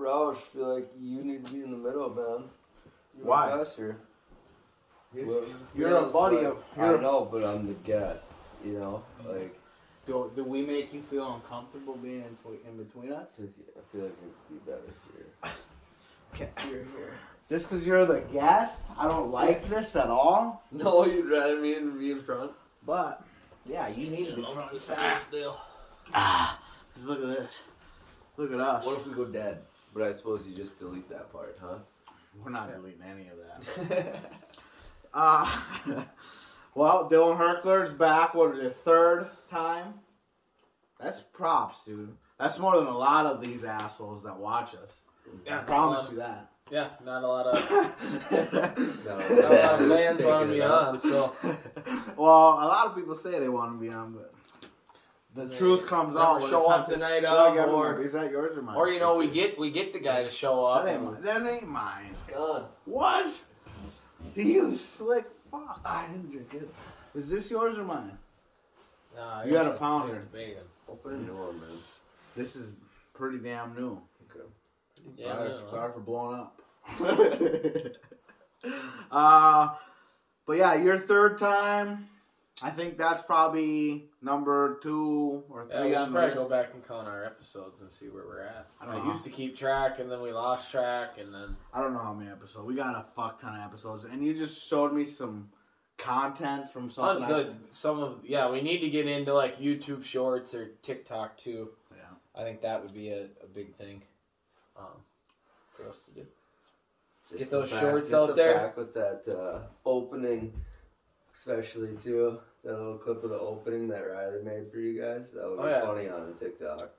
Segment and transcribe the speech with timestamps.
[0.00, 2.48] Roush, feel like you need to be in the middle, man.
[3.16, 3.50] You're Why?
[3.50, 3.96] a Professor.
[5.12, 6.58] Well, You're a feels buddy like- of.
[6.76, 8.24] I You're, know, but I'm the guest.
[8.64, 9.58] You know, like
[10.06, 13.26] do, do we make you feel uncomfortable being in, tw- in between us?
[13.38, 13.42] I
[13.92, 14.16] feel like it
[14.50, 14.82] would be better
[15.14, 15.52] here.
[16.32, 16.48] Okay.
[16.70, 17.12] You're here.
[17.48, 20.62] Just because you're the guest, I don't like this at all.
[20.70, 22.52] No, you'd rather me in be in front.
[22.86, 23.24] But
[23.66, 25.24] yeah, you need to be front and center Ah.
[25.28, 25.56] still.
[26.14, 26.62] Ah,
[26.94, 27.54] just look at this.
[28.36, 28.86] Look at us.
[28.86, 29.62] What if we go dead?
[29.92, 31.78] But I suppose you just delete that part, huh?
[32.42, 34.20] We're not deleting any of that.
[35.12, 35.60] Uh,
[36.76, 38.32] well, Dylan Herkler's back.
[38.32, 38.76] What is it?
[38.84, 39.94] Third time.
[41.00, 42.14] That's props, dude.
[42.38, 45.00] That's more than a lot of these assholes that watch us.
[45.44, 46.46] Yeah, I Yeah, promise you that.
[46.70, 47.68] Yeah, not a lot of
[49.04, 51.00] No, not a lot of fans want to be on.
[51.00, 51.32] So
[52.16, 54.32] well, a lot of people say they want to be on, but
[55.34, 55.58] the Yeah.
[55.58, 56.48] truth comes Never out.
[56.50, 57.94] show up the night of, everyone.
[57.96, 58.76] or is that yours or mine?
[58.76, 60.84] or you know we It's get we get the guy to show up.
[60.84, 61.22] that ain't and- mine.
[61.22, 62.16] That ain't mine.
[62.32, 62.66] God.
[62.84, 63.32] What?
[64.34, 65.80] You slick fuck.
[65.84, 66.68] I didn't drink it.
[67.14, 68.16] Is this yours or mine?
[69.16, 70.22] Nah, You got a you're pounder.
[70.88, 71.68] Open a new one, man.
[72.36, 72.72] This is
[73.14, 74.00] pretty damn new.
[74.30, 74.44] Okay.
[75.16, 75.70] Yeah, sorry, know.
[75.70, 76.60] sorry for blowing up.
[79.10, 79.74] uh,
[80.46, 82.08] but yeah, your third time.
[82.62, 86.48] I think that's probably number two or Yeah, three we on should the probably go
[86.48, 88.66] back and count our episodes and see where we're at.
[88.80, 89.12] I I, don't know.
[89.12, 92.12] used to keep track, and then we lost track, and then I don't know how
[92.12, 92.66] many episodes.
[92.66, 95.48] We got a fuck ton of episodes, and you just showed me some
[95.96, 97.22] content from something.
[97.24, 97.56] I on the, said.
[97.70, 101.70] some of yeah, we need to get into like YouTube Shorts or TikTok too.
[101.92, 102.40] Yeah.
[102.40, 104.02] I think that would be a, a big thing
[104.78, 105.00] um,
[105.76, 106.26] for us to do.
[107.28, 108.54] Just Get the those fact- shorts just out the there.
[108.54, 110.52] fact with that uh, opening,
[111.34, 112.38] especially too.
[112.64, 115.30] That little clip of the opening that Riley made for you guys.
[115.32, 115.80] That would Oh, be yeah.
[115.86, 116.90] funny on TikTok.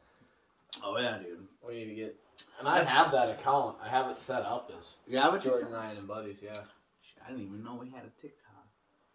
[0.83, 1.45] Oh yeah, dude.
[1.67, 2.15] We need to get,
[2.59, 3.77] and I have that account.
[3.83, 5.51] I have it set up as Yeah, but you.
[5.51, 6.39] Jordan Ryan and buddies.
[6.41, 6.61] Yeah.
[7.23, 8.65] I didn't even know we had a TikTok.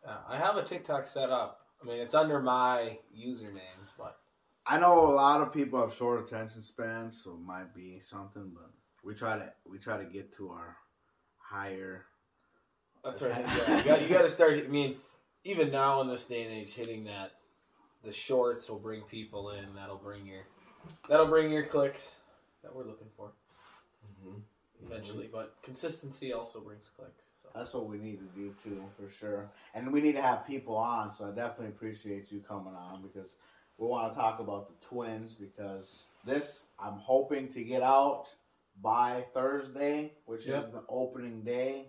[0.04, 1.60] Yeah, I have a TikTok set up.
[1.82, 4.18] I mean, it's under my username, but
[4.66, 8.52] I know a lot of people have short attention spans, so it might be something,
[8.54, 8.70] but
[9.02, 10.76] we try to we try to get to our
[11.38, 12.04] higher.
[13.02, 13.40] that's right.
[13.40, 14.54] Yeah, you got you got to start.
[14.64, 14.96] I mean,
[15.46, 17.30] even now in this day and age, hitting that,
[18.04, 19.74] the shorts will bring people in.
[19.74, 20.42] That'll bring your,
[21.08, 22.02] that'll bring your clicks
[22.62, 23.32] that we're looking for
[24.04, 24.38] Mm-hmm.
[24.86, 25.28] eventually.
[25.32, 27.24] But consistency also brings clicks.
[27.42, 27.50] So.
[27.54, 29.48] That's what we need to do too, for sure.
[29.74, 33.34] And we need to have people on, so I definitely appreciate you coming on because
[33.78, 38.24] we want to talk about the twins because this I'm hoping to get out
[38.82, 40.64] by Thursday, which Yep.
[40.64, 41.88] is the opening day.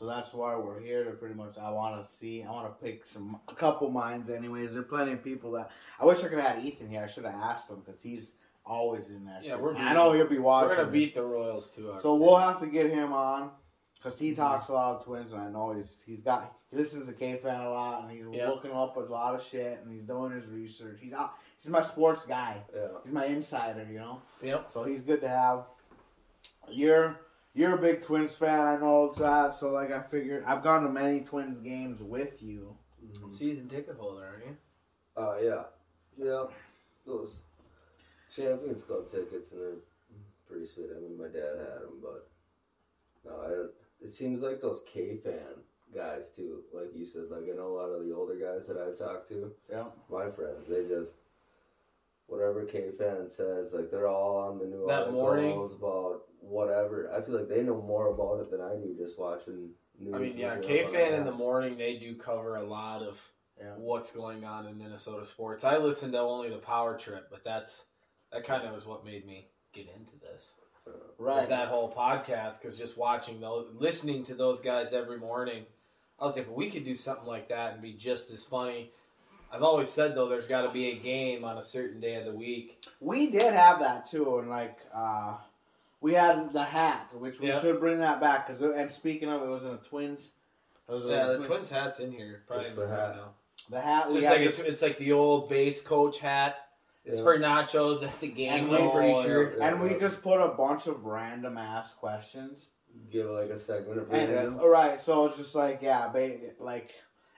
[0.00, 0.08] Yep.
[0.08, 1.58] So that's why we're here to pretty much.
[1.58, 2.42] I want to see.
[2.42, 4.30] I want to pick some a couple minds.
[4.30, 7.02] Anyways, there are plenty of people that I wish I could have had Ethan here.
[7.02, 8.32] I should have asked him because he's
[8.64, 9.60] always in that Yeah, shit.
[9.62, 10.70] we're Beating, I know he'll be watching.
[10.70, 11.94] We're gonna beat the Royals too.
[12.02, 13.50] So we'll have to get him on
[13.96, 14.40] because he Mm-hmm.
[14.40, 17.66] talks a lot of twins, and I know he's he's got he listens to KFAN
[17.66, 18.48] a lot, and he's Yeah.
[18.48, 20.98] looking up a lot of shit, and he's doing his research.
[21.00, 22.62] He's out, he's my sports guy.
[22.74, 22.88] Yeah.
[23.04, 24.22] He's my insider, you know.
[24.42, 24.70] Yep.
[24.72, 25.64] So he's good to have.
[26.70, 27.16] You're
[27.54, 29.54] you're a big Twins fan, I know it's that.
[29.54, 32.76] So like I figured I've gone to many Twins games with you.
[33.04, 33.32] Mhm.
[33.32, 34.56] Season ticket holder, aren't you?
[35.16, 35.64] Uh, yeah.
[36.16, 36.46] Yeah.
[37.06, 37.40] Those
[38.34, 39.80] Champions Club tickets, and they're
[40.48, 40.90] pretty sweet.
[40.94, 42.28] I mean, my dad had them, but
[43.24, 43.70] no, I don't.
[44.02, 45.58] It seems like those KFAN
[45.94, 46.62] guys too.
[46.72, 49.26] Like you said, like I know a lot of the older guys that I talk
[49.28, 49.50] to.
[49.70, 49.86] Yeah.
[50.08, 51.14] My friends, they just
[52.26, 55.58] whatever KFAN says, like they're all on the new That morning?
[55.58, 57.10] about whatever.
[57.12, 60.14] I feel like they know more about it than I do just watching news.
[60.14, 63.20] I mean, yeah, KFAN in the morning they do cover a lot of
[63.58, 63.74] Yeah.
[63.76, 65.64] what's going on in Minnesota sports.
[65.64, 67.84] I listen to only the Power Trip, but that's
[68.32, 70.52] that kind of is what made me get into this.
[70.86, 71.48] Uh, Right.
[71.48, 75.66] That whole podcast because just watching those, listening to those guys every morning,
[76.18, 78.90] I was like, we could do something like that and be just as funny.
[79.52, 82.24] I've always said though, there's got to be a game on a certain day of
[82.24, 82.86] the week.
[83.00, 85.36] We did have that too, and like uh,
[86.00, 87.60] we had the hat, which we Yeah.
[87.60, 88.46] should bring that back.
[88.46, 90.30] Cause and speaking of, it was in the Twins.
[90.88, 93.16] It was Yeah, the Twins- Twins hat's in here, probably It's the right hat.
[93.16, 93.34] now.
[93.68, 94.04] The hat.
[94.06, 96.56] It's we just had like the- it's, it's like the old base coach hat.
[97.04, 97.24] It's Yeah.
[97.24, 98.52] for nachos at the game.
[98.52, 99.56] And I'm we- oh, pretty Oh, sure.
[99.58, 99.68] yeah.
[99.68, 102.68] and we just put a bunch of random ass questions.
[103.12, 104.58] give like a segment of And, random.
[104.60, 106.92] all right, so it's just like yeah, ba- like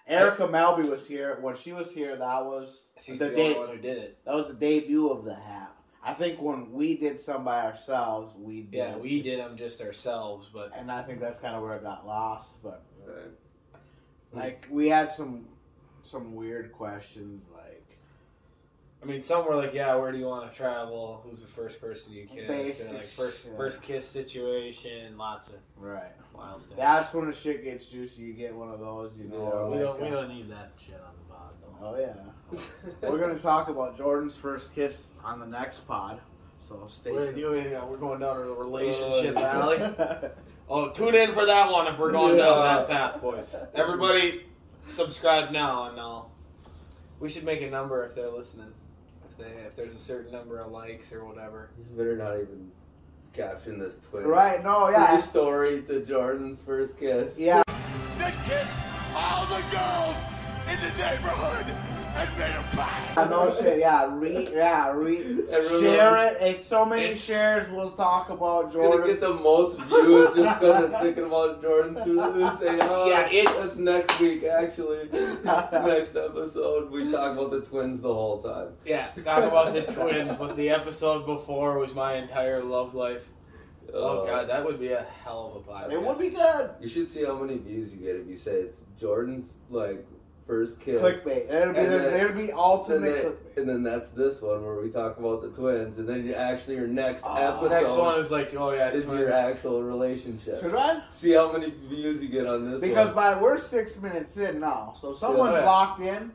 [0.07, 2.17] Erica Melby was here when she was here.
[2.17, 4.19] That was She's the the, day- only one who did it.
[4.25, 5.77] that was the debut of the hat.
[6.05, 8.75] I think when we did some by ourselves, we did.
[8.79, 11.83] Yeah, we did them just ourselves, but and I think that's kind of where it
[11.83, 12.49] got lost.
[12.63, 13.31] But Right.
[14.33, 15.47] like we had some
[16.03, 17.79] some weird questions like
[19.03, 21.23] I mean, some were like, yeah, where do you want to travel?
[21.25, 22.47] Who's the first person you kiss?
[22.47, 23.57] Basic Or like first shit.
[23.57, 25.19] first kiss situation.
[25.19, 26.13] Lots of Right.
[26.33, 26.77] wild things.
[26.77, 28.23] That's when the shit gets juicy.
[28.23, 29.71] You get one of those, you know.
[29.73, 31.32] we like, don't we uh, don't need that shit on the pod though.
[31.83, 32.59] Oh yeah.
[33.03, 36.21] We're gonna talk about Jordan's first kiss on the next pod.
[36.69, 37.37] So stay We're tuned.
[37.37, 37.75] doing.
[37.75, 40.29] Uh, we're going down a relationship Oh, alley.
[40.71, 43.55] Oh, tune in for that one if we're going down that path, boys.
[43.75, 44.47] Everybody,
[44.87, 46.31] subscribe now, and I'll.
[47.21, 48.73] We should make a number if they're listening.
[49.31, 51.71] If they if there's a certain number of likes or whatever.
[51.91, 52.71] You better not even
[53.35, 54.25] caption this tweet.
[54.25, 54.63] right?
[54.65, 55.15] No, Yeah.
[55.17, 57.37] yeah, story to Jordan's first kiss.
[57.37, 57.63] yeah.
[58.19, 58.73] that kissed
[59.15, 60.17] all the girls
[60.69, 61.67] in the neighborhood
[62.15, 63.17] and made a pact.
[63.19, 63.79] I know shit.
[63.79, 65.19] Yeah, re, yeah, re.
[65.51, 66.37] Everyone- Share it.
[66.43, 70.91] If so many shares, we'll talk about It's gonna get the most views just because
[70.91, 75.09] it's thinking about Jordan Sulu saying, oh, Yeah, it's- that's next week, actually.
[75.13, 78.69] next episode, we talk about the twins the whole time.
[78.85, 83.23] Yeah, talk about the twins, but the episode before was my entire love life.
[83.95, 85.93] Oh Uh, god, that would be a hell of a podcast.
[85.93, 86.71] It would be good.
[86.81, 90.07] You should see how many views you get if you say it's Jordan's, like,
[90.47, 91.01] first kiss.
[91.01, 91.51] Clickbait.
[91.51, 93.57] It'll be, And then- it'll be And then, clickbait.
[93.57, 96.77] and then that's this one where we talk about the twins, and then you actually
[96.77, 99.21] your next Oh, episode Next one is like, oh yeah, is twins.
[99.21, 100.61] your actual relationship.
[100.61, 101.03] Should I?
[101.09, 103.15] See how many views you get on this Because one.
[103.15, 105.65] by we're six minutes in now, so someone's Yeah.
[105.67, 106.33] locked in.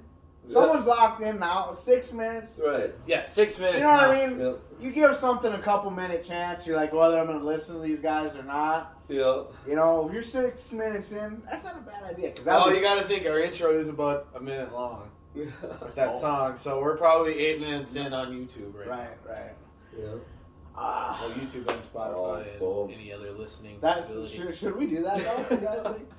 [0.50, 1.76] Someone's locked in now.
[1.84, 2.60] Six minutes.
[2.66, 2.92] right.
[3.06, 3.78] Yeah, six minutes.
[3.78, 4.12] You know what now.
[4.12, 4.40] I mean?
[4.40, 4.60] Yep.
[4.80, 6.66] You give something a couple minute chance.
[6.66, 8.94] You're like whether I'm gonna listen to these guys or not.
[9.10, 9.52] Yep.
[9.68, 12.32] You know, if you're six minutes in, that's not a bad idea.
[12.32, 15.10] Cause that Well, would- you got to think our intro is about a minute long
[15.36, 15.50] with
[15.96, 16.20] that Oh.
[16.20, 19.54] song, so we're probably eight minutes in on YouTube right, right, right.
[19.98, 20.06] yeah.
[20.76, 21.20] Ah.
[21.22, 24.38] Well, YouTube and Spotify Oh, and any other listening that's ability.
[24.38, 25.56] should, should we do that though?
[25.56, 26.10] You guys think?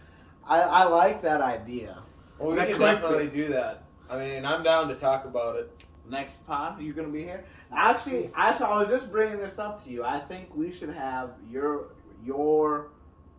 [0.46, 1.98] I I like that idea.
[2.38, 3.82] Well, we That can definitely do that.
[4.10, 5.70] I mean, I'm down to talk about it.
[6.08, 7.44] Next pod, you're gonna be here?
[7.75, 10.05] Actually, actually, I was just bringing this up to you.
[10.05, 11.88] I think we should have your
[12.25, 12.88] your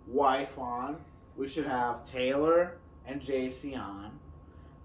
[0.07, 0.97] wife on.
[1.35, 2.77] We should have Taylor
[3.07, 4.11] and JC on.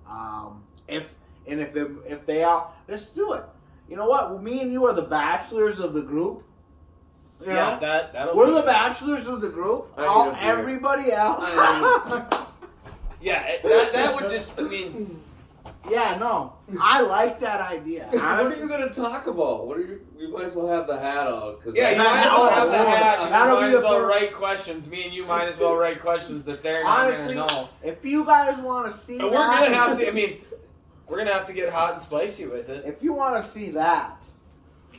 [0.09, 1.05] Um, if
[1.47, 3.45] and if they, if they are, let's do it.
[3.89, 4.43] You know what?
[4.43, 6.43] Me and you are the bachelors of the group.
[7.41, 7.81] You yeah, know?
[7.81, 8.37] that that'll.
[8.37, 8.67] We're be the good.
[8.67, 9.93] bachelors of the group.
[9.99, 12.41] All, everybody else.
[13.25, 14.59] Yeah, that that would just.
[14.59, 15.19] I mean,
[15.91, 16.55] yeah, no.
[16.81, 18.09] I like that idea.
[18.13, 19.67] what are you gonna talk about?
[19.67, 20.01] What are you?
[20.19, 21.61] We might as well have the hat on.
[21.63, 23.23] Cause yeah, you might as well have the that'll- hat.
[23.23, 24.89] You that'll might be as the well fir- write questions.
[24.89, 27.69] Me and you might as well write questions that they're not Honestly, gonna know.
[27.83, 30.09] If you guys want to see, And we're that- gonna have to.
[30.09, 30.39] I mean,
[31.09, 32.85] we're gonna have to get hot and spicy with it.
[32.87, 34.17] If you want to see that,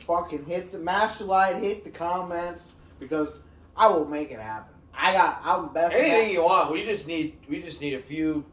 [0.06, 3.30] fucking hit the master light, hit the comments because
[3.76, 4.72] I will make it happen.
[4.98, 5.94] I got, I'm best.
[5.94, 6.72] Anything you want.
[6.72, 7.36] We just need.
[7.50, 8.44] We just need a few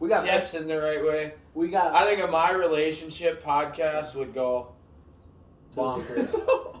[0.00, 1.34] we got, tips in the right way.
[1.54, 1.94] we got.
[1.94, 4.68] I think a my relationship podcast would go
[5.76, 6.32] bonkers.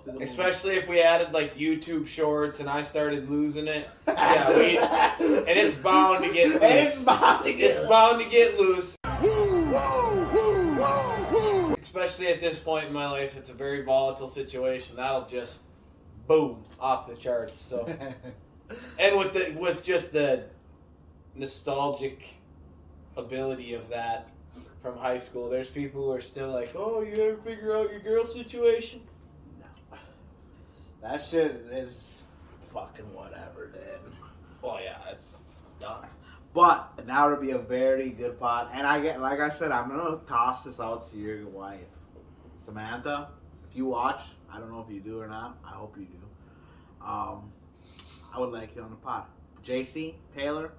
[0.22, 3.88] Especially if we added like YouTube shorts and I started losing it.
[4.08, 6.62] Yeah, we- and it's bound to get loose.
[6.62, 8.96] And it's bound to get It's bound to get loose.
[9.22, 11.76] Woo, woo, woo, woo, woo.
[11.82, 14.96] Especially at this point in my life, it's a very volatile situation.
[14.96, 15.60] That'll just
[16.26, 17.58] boom off the charts.
[17.58, 17.86] So,
[18.98, 20.44] and with the with just the
[21.34, 22.22] nostalgic
[23.18, 24.28] ability of that
[24.82, 28.00] from high school, there's people who are still like, "Oh, you ever figure out your
[28.00, 29.00] girl situation?"
[29.60, 29.98] No.
[31.02, 32.18] That shit is
[32.72, 34.12] fucking whatever, dude.
[34.62, 35.36] Well, yeah, it's
[35.80, 36.06] done.
[36.54, 38.70] But that would be a very good pod.
[38.72, 41.80] And I get, like I said, I'm gonna toss this out to your wife,
[42.64, 43.28] Samantha.
[43.70, 45.58] If you watch, I don't know if you do or not.
[45.64, 47.06] I hope you do.
[47.06, 47.52] Um,
[48.34, 49.24] I would like you on the pod.
[49.62, 50.72] JC Taylor,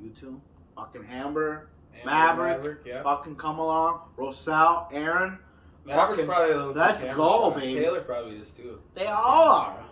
[0.00, 0.40] you two,
[0.76, 3.02] fucking Amber, And Maverick, yeah.
[3.02, 4.00] fucking come along.
[4.16, 5.38] Roselle, Aaron,
[5.84, 7.60] Maverick's fucking- probably a little too let's camera go, shy.
[7.60, 7.80] baby.
[7.80, 8.80] Taylor probably is too.
[8.94, 9.84] they all are.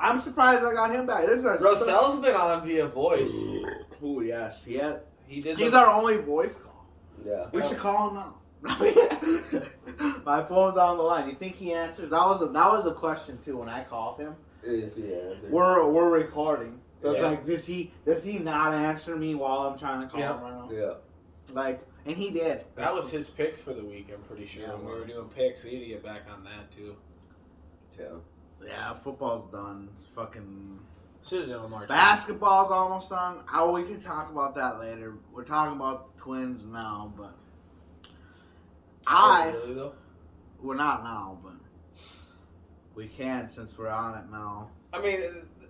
[0.00, 1.26] I'm surprised I got him back.
[1.26, 3.30] This is our Rosell's been on via voice.
[4.02, 5.00] Oh yes, he had.
[5.26, 5.58] He did.
[5.58, 6.86] He's the, our only voice call.
[7.26, 7.46] Yeah.
[7.52, 8.34] We should call him now.
[10.24, 11.28] My phone's on the line.
[11.28, 12.10] You think he answers?
[12.10, 14.34] That was the, that was the question too when I called him.
[14.62, 15.50] If he answers.
[15.50, 19.78] We're we're recording, so it's like, does he does he not answer me while I'm
[19.78, 20.36] trying to call Yeah.
[20.36, 20.68] him right now?
[20.72, 20.94] Yeah.
[21.52, 22.64] Like, and he did.
[22.76, 24.08] That was his picks for the week.
[24.12, 26.44] I'm pretty sure Yeah, when we were doing picks, we need to get back on
[26.44, 26.96] that too.
[27.98, 28.06] Yeah.
[28.64, 29.88] Yeah, football's done.
[30.14, 30.78] Fucking
[31.28, 31.86] Should have done more.
[31.86, 33.38] basketball's almost done.
[33.52, 35.14] Oh, we can talk about that later.
[35.32, 37.34] We're talking about the twins now, but
[38.06, 38.10] oh,
[39.06, 39.92] I Oh, really though.
[40.62, 41.52] we're not now, but
[42.94, 44.70] we can since we're on it now.
[44.92, 45.20] I mean,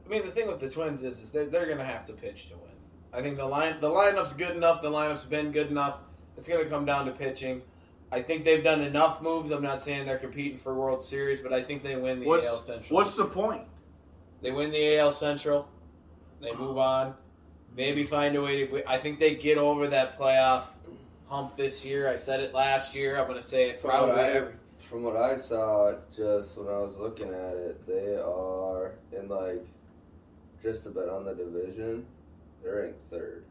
[0.05, 2.49] I mean the thing with the Twins is, is they're, they're gonna have to pitch
[2.49, 2.71] to win.
[3.13, 4.83] I think the line the lineup's good enough.
[4.83, 5.99] The lineup's been good enough.
[6.37, 7.63] It's gonna come down to pitching.
[8.11, 9.51] I think they've done enough moves.
[9.51, 12.47] I'm not saying they're competing for World Series, but I think they win the What's
[12.47, 12.97] AL Central.
[12.97, 13.63] what's the point?
[14.41, 15.69] They win the AL Central.
[16.41, 16.57] They oh.
[16.57, 17.15] move on.
[17.77, 18.91] Maybe find a way to.
[18.91, 20.65] I think they get over that playoff
[21.29, 22.09] hump this year.
[22.09, 23.19] I said it last year.
[23.19, 24.15] I'm going to say it From probably.
[24.15, 28.93] what I- From what I saw, just when I was looking at it, they are
[29.13, 29.67] in like
[30.63, 32.07] just about on the division.
[32.63, 33.45] They're in third.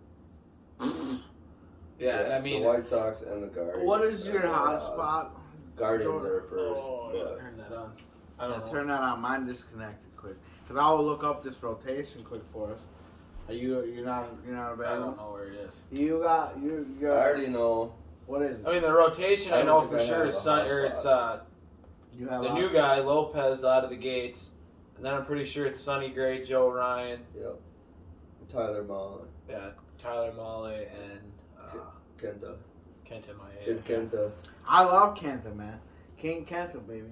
[1.99, 3.85] yeah, I mean, the White Sox and the Guardians.
[3.87, 4.85] What is your the hot odds.
[4.85, 5.31] spot?
[5.75, 7.91] Guardians are first, oh, yeah, but turn that on.
[8.39, 8.71] I don't Yeah, know.
[8.71, 9.19] turn that on.
[9.21, 10.35] Mine disconnected quick.
[10.67, 12.79] Cause I will look up this rotation quick for us.
[13.47, 15.85] Are you you're not you're not I don't know where it is.
[15.91, 17.93] You got you you I already know.
[18.25, 18.67] what is it?
[18.67, 20.85] I mean, the rotation I, I know for I sure have is a Sun, or
[20.85, 21.39] it's uh,
[22.13, 24.49] you have the a- new guy Lopez out of the gates,
[24.97, 27.59] and then I'm pretty sure it's Sonny Gray, Joe Ryan, Yep.
[28.51, 29.69] Tyler Mullen, yeah,
[30.01, 31.19] Tyler Mahle, and
[31.59, 31.77] uh,
[32.21, 32.55] Kenta,
[33.09, 33.65] Kenta Maeda.
[33.65, 34.31] Big Kenta.
[34.67, 35.79] I love Kenta, man.
[36.17, 37.07] King Kenta, baby.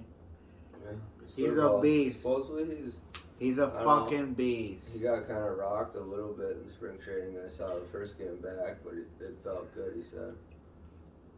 [1.34, 1.80] He's a Serval.
[1.80, 2.18] beast.
[2.18, 2.94] Supposedly he's
[3.38, 4.04] He's a I don't know.
[4.04, 4.86] fucking beast.
[4.94, 7.36] he got kind of rocked a little bit in spring training.
[7.44, 9.92] I saw the first game back, but it, it felt good.
[9.94, 10.32] He said.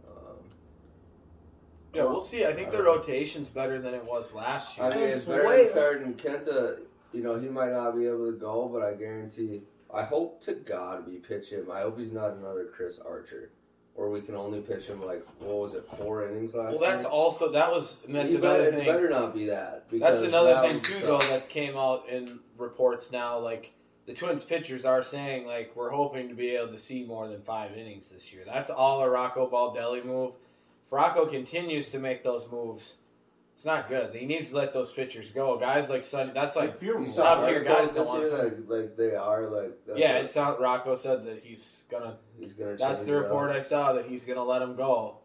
[0.07, 0.37] Um,
[1.95, 2.45] Yeah, we'll see.
[2.45, 4.87] I think the rotation's better than it was last year.
[4.87, 6.79] I mean, It's it's better way- than starting Kenta.
[7.13, 9.63] You know, he might not be able to go, but I guarantee.
[9.93, 11.71] I hope to God we pitch him.
[11.71, 13.51] I hope he's not another Chris Archer,
[13.95, 16.81] or we can only pitch him like what was it, four innings last year?
[16.81, 17.11] well, that's year.
[17.11, 18.87] also that was and that's You another better, thing.
[18.87, 19.87] It better not be that.
[19.91, 21.19] That's another that thing too, though.
[21.19, 23.39] That's came out in reports now.
[23.39, 23.73] Like
[24.07, 27.41] the Twins pitchers are saying, like we're hoping to be able to see more than
[27.43, 28.43] five innings this year.
[28.47, 30.33] That's all a Rocco Baldelli move.
[30.87, 32.93] If Rocco continues to make those moves,
[33.59, 34.15] it's not good.
[34.15, 35.59] He needs to let those pitchers go.
[35.59, 38.55] Guys like Sonny, that's like If you're Top saw tier guys don't want year, like,
[38.69, 39.77] like they are like.
[39.97, 40.15] Yeah.
[40.15, 40.61] what It's out.
[40.61, 42.19] Rocco said that he's gonna.
[42.39, 42.77] he's gonna.
[42.77, 43.23] That's the it up.
[43.25, 45.17] report I saw that he's gonna let him go.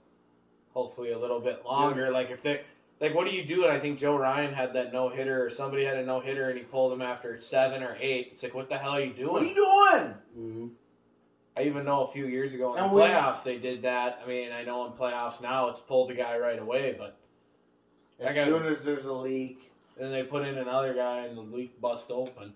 [0.73, 2.09] Hopefully a little bit longer.
[2.09, 2.61] Like if they
[2.99, 3.65] like what do you do?
[3.65, 6.49] And I think Joe Ryan had that no hitter or somebody had a no hitter
[6.49, 8.29] and he pulled him after seven or eight.
[8.31, 9.31] It's like what the hell are you doing?
[9.31, 10.13] What are you doing?
[10.39, 10.69] Mhm.
[11.55, 14.21] I even know a few years ago in And the we- playoffs they did that.
[14.25, 17.15] I mean I know in playoffs now it's pull the guy right away, but
[18.19, 21.37] As I got- soon as there's a leak, then they put in another guy and
[21.37, 22.53] the leak bust open.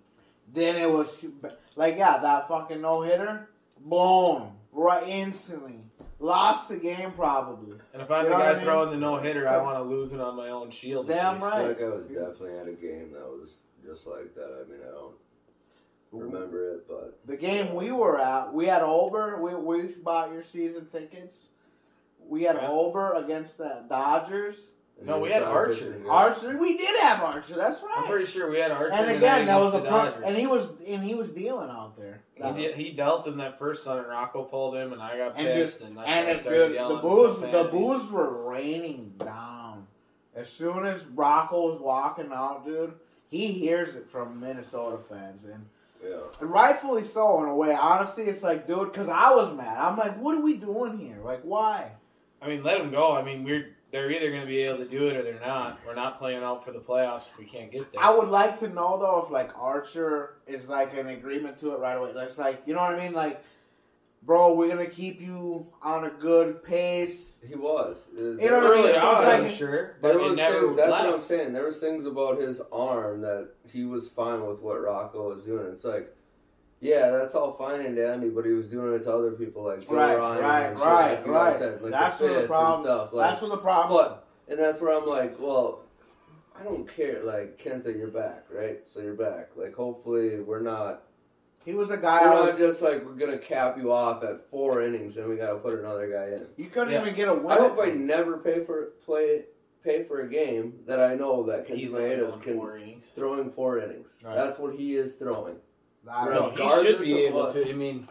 [0.53, 1.13] then it was
[1.75, 3.49] like yeah, that fucking no hitter,
[3.79, 5.79] boom, right instantly.
[6.19, 7.77] Lost the game probably.
[7.93, 8.63] And if I'm You the guy I mean?
[8.63, 11.07] throwing the no hitter, I want to lose it on my own shield.
[11.07, 11.45] Damn least.
[11.45, 11.77] I right.
[11.77, 13.51] feel like I was definitely at a game that was
[13.85, 14.45] just like that.
[14.65, 15.13] I mean, I don't
[16.11, 19.39] remember it, but The game we were at, we had Ober.
[19.41, 21.47] We we bought your season tickets.
[22.27, 22.69] We had Yeah.
[22.69, 24.55] Ober against the Dodgers.
[24.97, 26.01] And No, we had Archer.
[26.09, 27.55] Archer, we did have Archer.
[27.55, 27.93] That's right.
[27.97, 28.93] I'm pretty sure we had Archer.
[28.93, 31.95] And again, that was a against the and he was and he was dealing out
[31.97, 32.21] there.
[32.33, 35.37] He, did, he dealt him that first one, and Rocco pulled him, and I got
[35.37, 37.63] And pissed, and that's and when I if started the, the at booze some the
[37.65, 39.85] booze were raining down.
[40.35, 42.93] As soon as Rocco was walking out, dude,
[43.29, 45.65] he hears it from Minnesota fans, and
[46.03, 46.17] Yeah.
[46.41, 47.73] And rightfully so in a way.
[47.73, 49.77] Honestly, it's like, dude, because I was mad.
[49.77, 51.17] I'm like, what are we doing here?
[51.23, 51.91] Like, why?
[52.39, 53.15] I mean, let him go.
[53.15, 55.79] I mean, we're they're either going to be able to do it or they're not.
[55.85, 58.03] We're not playing out for the playoffs if we can't get there.
[58.03, 61.79] I would like to know though if like Archer is like an agreement to it
[61.79, 62.11] right away.
[62.13, 63.13] That's like, you know what I mean?
[63.13, 63.41] Like,
[64.23, 67.35] bro, we're gonna keep you on a good pace.
[67.47, 67.95] He was.
[68.17, 68.79] It was- You know what I mean?
[68.79, 70.89] Early It feels on, like I'm it- sure, but There it was never things, that's
[70.89, 71.05] left.
[71.05, 71.53] what I'm saying.
[71.53, 75.67] There was things about his arm that he was fine with what Rocco was doing.
[75.71, 76.13] It's like,
[76.79, 79.87] yeah, that's all fine and dandy, but he was doing it to other people like
[79.87, 81.57] Joe Right, Ryan right, and shit, right, like right.
[81.59, 83.13] said, like That's the the problem- and stuff.
[83.13, 83.97] Like, That's what the problem.
[84.05, 85.81] but and that's where I'm like, well,
[86.59, 87.21] I don't care.
[87.23, 88.79] Like Kenta, you're back, right?
[88.85, 89.49] So you're back.
[89.55, 91.03] Like hopefully we're not.
[91.65, 92.21] He was a guy.
[92.23, 95.35] We're not was, just like we're gonna cap you off at four innings and we
[95.35, 96.45] gotta put another guy in.
[96.57, 97.01] you couldn't Yeah.
[97.01, 97.51] even get a win.
[97.51, 99.43] I hope I never pay for play
[99.83, 103.79] pay for a game that I know that Kenta He's only Maeda's can throwing four
[103.79, 104.09] innings.
[104.23, 104.35] Right.
[104.35, 105.57] That's what he is throwing.
[106.09, 107.69] I, No, he should be able what- to.
[107.69, 108.07] I mean,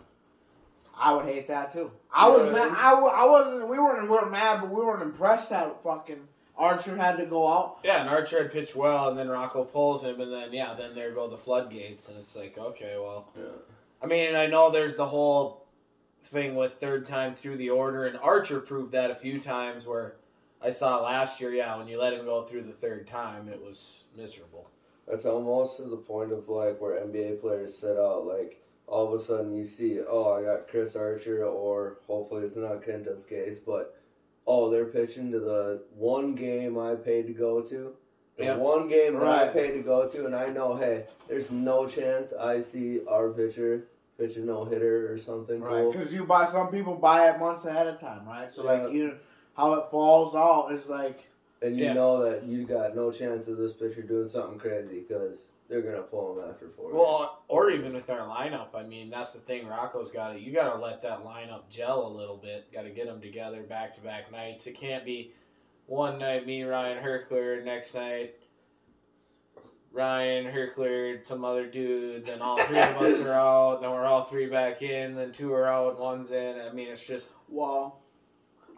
[0.99, 1.91] I would hate that too.
[2.13, 2.73] I was I mad.
[2.77, 3.69] I, I wasn't.
[3.69, 4.03] We weren't.
[4.03, 6.27] We weren't mad, but we weren't impressed that fucking
[6.57, 7.79] Archer had to go out.
[7.85, 10.95] yeah, and Archer had pitched well, and then Rocco pulls him, and then yeah, then
[10.95, 13.45] there go the floodgates, and it's like, okay, well, Yeah.
[14.03, 15.67] I mean, I know there's the whole
[16.27, 19.85] thing with third time through the order, and Archer proved that a few times.
[19.85, 20.17] Where
[20.63, 23.63] I saw last year, yeah, when you let him go through the third time, it
[23.63, 24.71] was miserable.
[25.07, 28.25] That's almost to the point of like where NBA players sit out.
[28.25, 32.57] Like all of a sudden you see, oh, I got Chris Archer, or hopefully it's
[32.57, 33.93] not Kenta's case, but
[34.47, 37.93] oh, they're pitching to the one game I paid to go to.
[38.37, 38.55] The Yeah.
[38.55, 42.33] one game that I paid to go to, and I know, hey, there's no chance
[42.33, 43.85] I see our pitcher
[44.19, 45.91] pitch a no hitter or something Right, cool.
[45.91, 48.51] because you buy some people buy it months ahead of time, right?
[48.51, 48.73] So Yeah.
[48.83, 49.17] like you,
[49.55, 51.27] how it falls out is like
[51.63, 51.95] And you Yeah.
[51.95, 56.03] know that you got no chance of this pitcher doing something crazy because they're gonna
[56.03, 56.93] pull him after four.
[56.93, 59.67] Well, or even with our lineup, I mean, that's the thing.
[59.67, 62.71] Rocco's got to you got to let that lineup gel a little bit.
[62.73, 64.67] Got to get them together back to back nights.
[64.67, 65.33] It can't be
[65.87, 68.35] one night me, Ryan Herkler, next night
[69.93, 72.27] Ryan Herkler, some other dude.
[72.27, 73.81] Then all three of us are out.
[73.81, 75.15] Then we're all three back in.
[75.15, 76.59] Then two are out, and one's in.
[76.59, 77.31] I mean, it's just.
[77.49, 77.99] well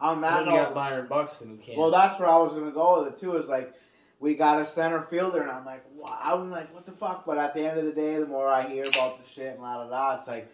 [0.00, 0.74] on Then that you got.
[0.74, 1.78] Byron Buxton who can't.
[1.78, 3.36] Well, that's where I was gonna go with it too.
[3.36, 3.74] Is like
[4.20, 6.18] we got a center fielder, and I'm like, wow.
[6.22, 7.24] I'm like, what the fuck?
[7.24, 9.62] But at the end of the day, the more I hear about the shit and
[9.62, 10.52] la da da, it's like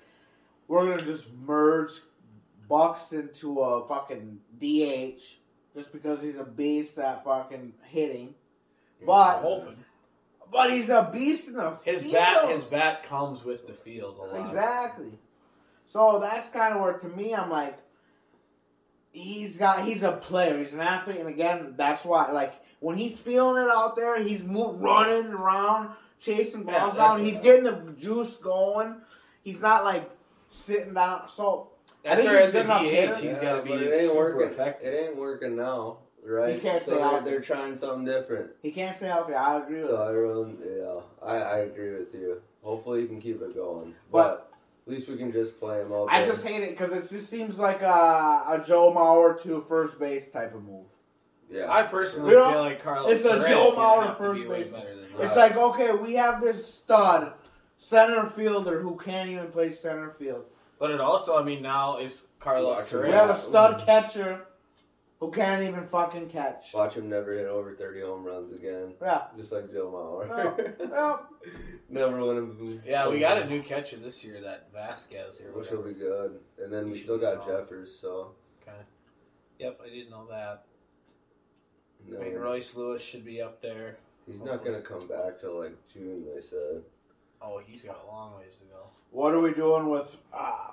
[0.69, 1.93] we're gonna just merge
[2.69, 5.21] Buxton to a fucking DH
[5.77, 8.35] just because he's a beast at fucking hitting.
[9.05, 9.77] But hoping
[10.55, 12.15] but he's a beast in the his field.
[12.15, 14.47] bat his bat comes with the field a lot.
[14.47, 15.19] Exactly.
[15.89, 17.79] So that's kind of where, to me, I'm like,
[19.15, 23.19] he's got, he's a player, he's an athlete, and again, that's why, like, when he's
[23.19, 25.91] feeling it out there, he's mo- running around,
[26.21, 28.97] chasing Yeah, balls down, he's getting the juice going.
[29.43, 30.11] He's not like
[30.51, 31.29] sitting down.
[31.29, 31.71] So
[32.05, 33.15] I That's think where he's as a good enough DH, hitter.
[33.15, 34.49] he's Yeah, got to be but it ain't super working.
[34.53, 34.93] effective.
[34.95, 36.55] It ain't working now, right?
[36.55, 37.31] He can't so stay they're, healthy.
[37.31, 38.51] they're trying something different.
[38.63, 39.35] he can't stay healthy.
[39.35, 40.03] I agree with So him.
[40.03, 42.43] I really, yeah, I, I agree with you.
[42.63, 43.95] Hopefully, you can keep it going.
[44.11, 44.51] But- But,
[44.87, 46.09] at least we can just play him out.
[46.11, 49.99] I just hate it because it just seems like a, a Joe Mauer to first
[49.99, 50.85] base type of move.
[51.51, 51.71] yeah.
[51.73, 54.49] I personally You know, feel like Carlos it's a Correa's Joe Mauer to first be
[54.49, 54.81] way baseman.
[54.83, 55.25] better than Right.
[55.27, 57.33] It's like, okay, we have this stud
[57.79, 60.45] center fielder who can't even play center field.
[60.81, 63.03] But it also, I mean, now is Carlos Watch him.
[63.05, 64.47] We have a stud catcher
[65.21, 66.73] who can't even fucking catch.
[66.75, 68.95] Watch him never hit over 30 home runs again.
[69.01, 69.23] Yeah.
[69.37, 70.29] Just like Joe Mauer.
[70.29, 71.29] Well, well,
[71.89, 72.83] never win him.
[72.87, 76.39] Yeah, we got a new catcher this year, that Vasquez or Which will be good.
[76.63, 77.63] And then He we still got solid.
[77.63, 78.33] Jeffers, so.
[78.63, 78.77] Okay.
[79.61, 80.65] Yep, I didn't know that.
[82.07, 83.97] No, I mean, Royce Lewis should be up there.
[84.27, 86.83] he's not going to come back till like June, they said.
[87.41, 88.87] Oh, he's got a long ways to go.
[89.11, 90.71] what are we doing with uh,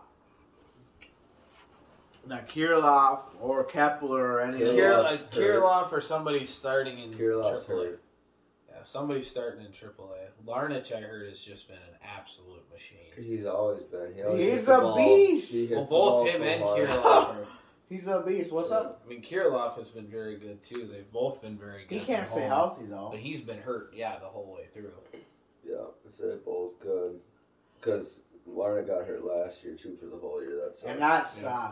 [2.27, 4.75] that Kirilloff or Kepler or any of Kirilloff.
[4.75, 4.75] those?
[4.75, 5.31] Kiril- uh, hurt.
[5.31, 7.67] Kirilloff or somebody starting in Kirilloff's AAA.
[7.67, 8.01] hurt.
[8.69, 10.27] Yeah, somebody starting in AAA.
[10.45, 12.97] Larnach, I heard, has just been an absolute machine.
[13.17, 14.13] He's always been.
[14.15, 14.95] He always He's a ball.
[14.95, 15.51] beast.
[15.51, 16.87] He Well, both him so and hard.
[16.87, 17.45] Kirilloff.
[17.89, 18.53] He's a beast.
[18.53, 18.77] What's Yeah.
[18.77, 19.01] up?
[19.05, 20.87] I mean, Kirilloff has been very good too.
[20.89, 21.99] They've both been very good.
[21.99, 22.49] He can't stay home.
[22.49, 23.09] healthy though.
[23.11, 24.93] But he's been hurt, yeah, the whole way through.
[25.67, 25.75] Yeah,
[26.07, 27.19] if they're both good.
[27.77, 30.61] Because Larnach got hurt last year, too, for the whole year.
[30.65, 31.71] That's And that Yeah.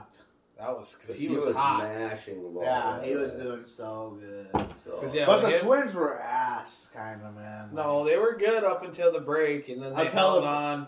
[0.59, 0.67] Sucked.
[0.67, 1.83] That was because Because he, was, hot.
[1.83, 2.63] mashing the ball.
[2.63, 4.47] Yeah, he was doing so good.
[4.85, 7.69] So, 'Cause, yeah, But but the him- Twins were ass, kind of man.
[7.73, 10.87] No, they were good up until the break, and then they Until held the- on.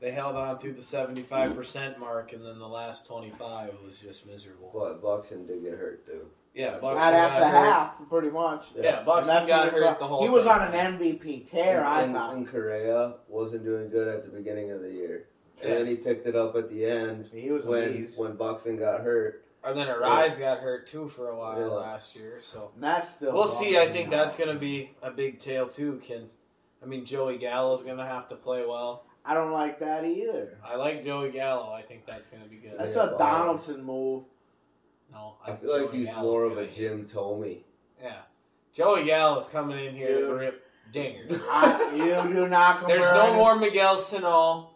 [0.00, 4.26] They held on through the seventy-five percent mark, and then the last twenty-five was just
[4.26, 4.70] miserable.
[4.72, 6.26] But Buxton did get hurt, too.
[6.54, 7.50] Yeah, Buxton Right after got
[7.98, 8.68] half, pretty much.
[8.74, 10.22] Yeah, And Buxton that's got hurt the whole.
[10.22, 10.52] He was thing.
[10.52, 12.32] on an MVP tear, I and, thought.
[12.34, 15.26] and Correa wasn't doing good at the beginning of the year.
[15.62, 18.18] And then he picked it up at the end He was when beast.
[18.18, 19.44] when Buxton got hurt.
[19.62, 21.66] And then Arraez got hurt too for a while Yeah.
[21.66, 22.38] last year.
[22.42, 23.32] So And that's still.
[23.34, 23.78] we'll see.
[23.78, 26.00] I think that's going to be a big tail too.
[26.04, 26.30] Can
[26.82, 29.04] I mean Joey Gallo's going to have to play well.
[29.22, 30.56] I don't like that either.
[30.64, 31.70] I like Joey Gallo.
[31.72, 32.72] I think that's going to be good.
[32.78, 34.24] That's Yeah, a but- Donaldson move.
[35.12, 36.66] no, I feel like Joey he's Gallo's more of a.
[36.68, 37.58] Jim Thome.
[38.02, 38.22] Yeah,
[38.72, 40.28] Joey Gallo's coming in here Dude.
[40.28, 40.62] to rip
[40.94, 41.38] dingers.
[41.50, 41.94] I,
[42.26, 43.00] you do not compare.
[43.00, 44.69] There's no more Miguel Sano.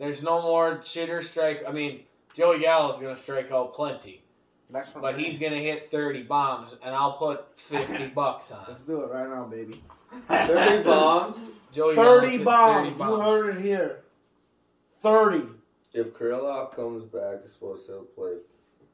[0.00, 1.62] There's no more chitter strike.
[1.68, 2.00] I mean,
[2.34, 4.22] Joey Gallo's going to strike out plenty,
[4.70, 8.50] That's what but I'm he's going to hit 30 bombs, and I'll put 50 bucks
[8.50, 8.62] on.
[8.62, 8.70] It.
[8.70, 9.82] Let's do it right now, baby.
[10.28, 11.36] 30 bombs?
[11.70, 12.88] Joey Gallo's 30 bombs.
[12.88, 13.10] 30 bombs.
[13.10, 14.00] You heard it here.
[15.02, 15.42] 30.
[15.92, 18.34] If Kirilloff comes back, he's supposed to play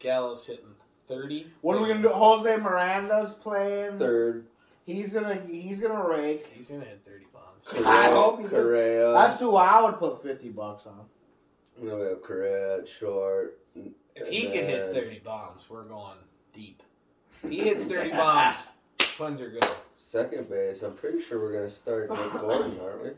[0.01, 0.65] Gallo's hitting
[1.09, 1.47] 30.
[1.61, 2.09] What are we gonna do?
[2.09, 3.99] Jose Miranda's playing.
[3.99, 4.47] third.
[4.87, 6.47] He's gonna he's gonna rake.
[6.55, 7.36] He's going to hit 30 bombs.
[7.69, 8.53] Correa, I hope he does.
[8.53, 9.13] Correa.
[9.13, 11.01] That's who I would put 50 bucks on.
[11.79, 13.59] And then we have Correa at short.
[13.75, 16.17] If he And can hit 30 bombs, we're going
[16.55, 16.83] deep.
[17.43, 18.57] If he hits 30 bombs,
[18.99, 19.67] Twins are good.
[19.99, 23.11] Second base, I'm pretty sure we're going to start Nick Gordon, aren't we?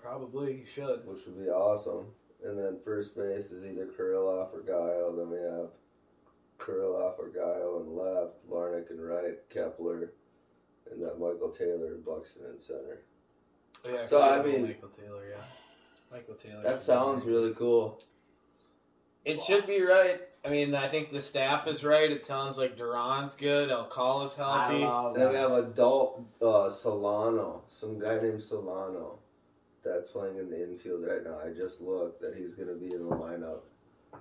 [0.00, 1.06] Probably he should.
[1.06, 2.06] Which would be awesome.
[2.44, 5.14] And then first base is either Kirilloff or Guile.
[5.16, 5.68] Then we have
[6.58, 10.12] Kirilloff or Guile in left, Larnach and right, Kepler,
[10.90, 13.02] and then Michael Taylor and Buxton in center.
[13.84, 15.44] Yeah, So, I mean- Michael Taylor, yeah.
[16.10, 16.62] Michael Taylor.
[16.62, 18.00] That sounds really cool.
[19.24, 20.20] It should be right.
[20.44, 22.10] I mean, I think the staff is right.
[22.10, 23.70] It sounds like Duran's good.
[23.70, 24.84] Alcala's I healthy.
[24.84, 29.20] love Then we have adult uh, Solano, some guy named Solano,
[29.84, 31.38] that's playing in the infield right now.
[31.38, 33.60] I just looked that he's going to be in the lineup.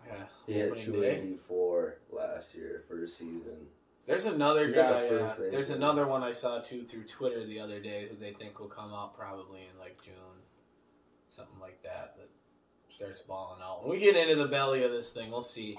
[0.08, 0.24] Yeah.
[0.46, 0.92] He hit Opening day.
[0.92, 3.66] 284 last year for a season.
[4.08, 5.08] There's another He's guy.
[5.10, 5.52] first uh, baseman.
[5.52, 8.68] there's another one I saw too through Twitter the other day who they think will
[8.68, 10.14] come out probably in like June,
[11.30, 12.16] something like that.
[12.18, 12.30] That
[12.90, 13.84] starts balling out.
[13.86, 15.78] When we get into the belly of this thing, we'll see.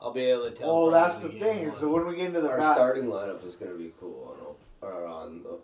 [0.00, 0.82] I'll be able to tell.
[0.82, 1.80] Well, that's the thing is one.
[1.82, 4.46] that when we get into the Our bat, starting lineup is gonna be cool on
[4.46, 5.58] op- or on the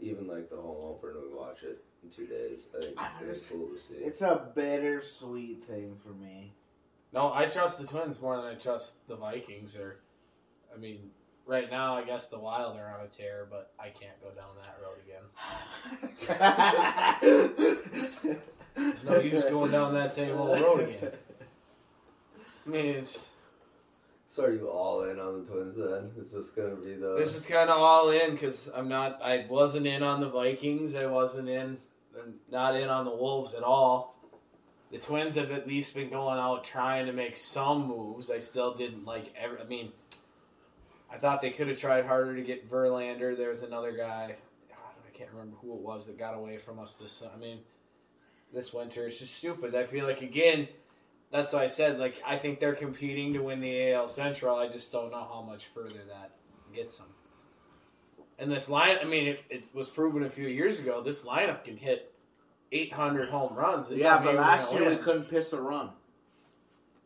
[0.00, 1.14] even like the home opener.
[1.28, 2.60] We watch it in two days.
[2.74, 3.94] I think it's just- gonna be cool to see.
[3.94, 6.54] it's a bittersweet thing for me.
[7.12, 9.76] No, I trust the Twins more than I trust the Vikings.
[9.76, 9.96] Or,
[10.74, 11.10] I mean,
[11.50, 14.54] right now I guess the Wild are on a tear, but I can't go down
[14.62, 15.24] that road again.
[18.74, 21.12] There's no use going down that same old road again.
[22.66, 23.18] I mean, it's,
[24.28, 26.12] So are you all in on the Twins then?
[26.24, 27.16] Is this gonna be the?
[27.18, 29.20] this is kind of all in because I'm not.
[29.22, 30.94] I wasn't in on the Vikings.
[30.94, 31.78] I wasn't in.
[32.16, 34.16] I'm not in on the Wolves at all.
[34.92, 38.30] The Twins have at least been going out trying to make some moves.
[38.30, 39.32] I still didn't like.
[39.40, 39.92] Every, I mean,
[41.12, 43.36] I thought they could have tried harder to get Verlander.
[43.36, 44.36] There was another guy.
[44.68, 47.22] God, I can't remember who it was that got away from us this.
[47.22, 47.58] I mean,
[48.54, 49.74] this winter it's just stupid.
[49.74, 50.68] I feel like again.
[51.32, 54.56] That's what I said like I think they're competing to win the AL Central.
[54.56, 56.32] I just don't know how much further that
[56.74, 57.06] gets them.
[58.38, 61.02] And this line, I mean, it, it was proven a few years ago.
[61.02, 62.12] This lineup can hit
[62.72, 63.90] 800 home runs.
[63.90, 65.90] It yeah, but last year we couldn't piss a run.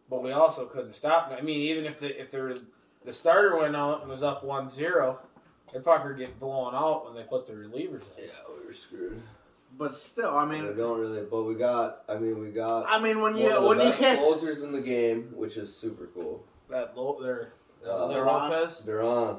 [0.08, 1.34] But we also couldn't stop.
[1.36, 2.62] I mean, even if the if the
[3.04, 5.16] the starter went out and was up 1-0,
[5.72, 8.24] that fucker get blown out when they put the relievers in.
[8.24, 9.20] Yeah, we were screwed.
[9.76, 12.04] But still, I we mean, don't really, but we got.
[12.08, 14.20] I mean, we got I mean when one you of the when you best can't.
[14.20, 16.44] closers in the game, which is super cool.
[16.70, 18.50] That low, their Uh, their Duran?
[18.52, 18.78] Lopez.
[18.86, 19.38] Duran.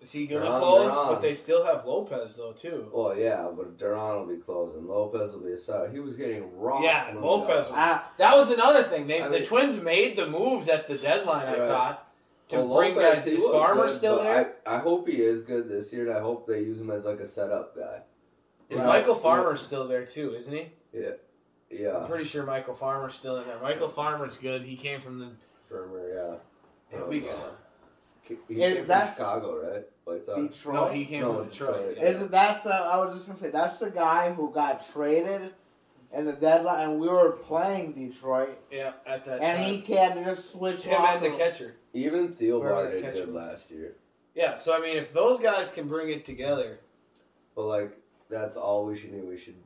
[0.00, 0.92] Is he gonna Duran, close?
[0.94, 1.06] Duran.
[1.08, 2.88] But they still have Lopez though too.
[2.90, 4.88] Well, yeah, but Duran will be closing.
[4.88, 5.90] Lopez will be a side.
[5.92, 6.84] He was getting rocked.
[6.84, 9.06] Yeah, Lopez was- Ah, That was another thing.
[9.06, 11.46] They I the mean- Twins made the moves at the deadline.
[11.46, 11.68] I Right.
[11.68, 12.07] thought
[12.48, 13.26] to Well, bring Lopez, guys.
[13.26, 14.54] Is Farmer good, still there?
[14.66, 17.04] I, I hope he is good this year, and I hope they use him as
[17.04, 18.00] like a setup guy.
[18.70, 18.86] Is Right.
[18.86, 20.34] Michael Farmer still there too?
[20.34, 20.66] Isn't he?
[20.92, 21.10] Yeah,
[21.70, 21.96] yeah.
[21.98, 23.58] I'm pretty sure Michael Farmer's still in there.
[23.60, 24.62] Michael Farmer's good.
[24.62, 25.30] He came from the.
[25.68, 26.36] Firmer, yeah.
[26.98, 29.84] Yeah, Um, we- he came from that's- Chicago, right?
[30.04, 30.56] White Sox.
[30.56, 30.74] Detroit.
[30.74, 31.76] No, he came No, from Detroit.
[31.88, 31.96] Detroit.
[31.98, 32.04] yeah.
[32.04, 35.52] Is it that's the I was just gonna say that's the guy who got traded
[36.16, 39.64] in the deadline and we were playing Detroit Yeah, at that and time.
[39.64, 41.74] he can't just switch him and the catcher.
[41.92, 43.96] Even Whoever Thielbar did good last year,
[44.34, 46.80] Yeah, so I mean, if those guys can bring it together,
[47.54, 47.98] but like
[48.30, 49.26] that's all we should need.
[49.26, 49.56] We should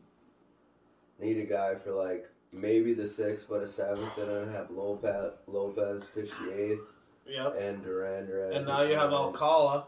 [1.21, 5.33] need a guy for like maybe the sixth, but a seventh, and then have Lopez
[5.47, 6.81] Lopez pitch the eighth,
[7.27, 7.57] yep.
[7.59, 8.57] and Duran Duran.
[8.57, 9.13] And now you have.
[9.13, 9.87] Alcala.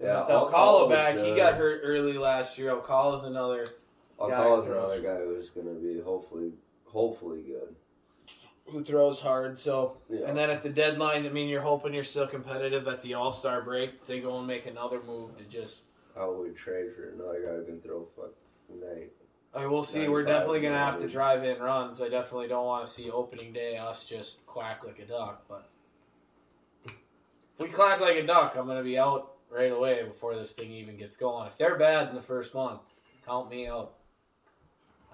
[0.00, 1.16] Yeah, With Alcala Alcala was back.
[1.16, 2.70] He got hurt early last year.
[2.70, 3.68] Alcala's another
[4.22, 6.52] Alcala's guy another throws- guy who's gonna be hopefully
[6.86, 7.74] hopefully good.
[8.66, 9.58] who throws hard.
[9.58, 10.28] So Yeah.
[10.28, 13.32] And then at the deadline, I mean, you're hoping you're still competitive at the All
[13.32, 14.06] Star break.
[14.06, 15.82] They go and make another move to just.
[16.14, 18.30] How would we trade for another guy who can throw fuck
[18.68, 19.10] night?
[19.54, 20.08] I will see.
[20.08, 22.00] We're definitely gonna have to drive in runs.
[22.00, 25.44] I definitely don't want to see opening day us just quack like a duck.
[25.48, 25.68] But
[26.86, 26.92] if
[27.58, 30.96] we quack like a duck, I'm gonna be out right away before this thing even
[30.96, 31.46] gets going.
[31.48, 32.80] If they're bad in the first month,
[33.26, 33.94] count me out.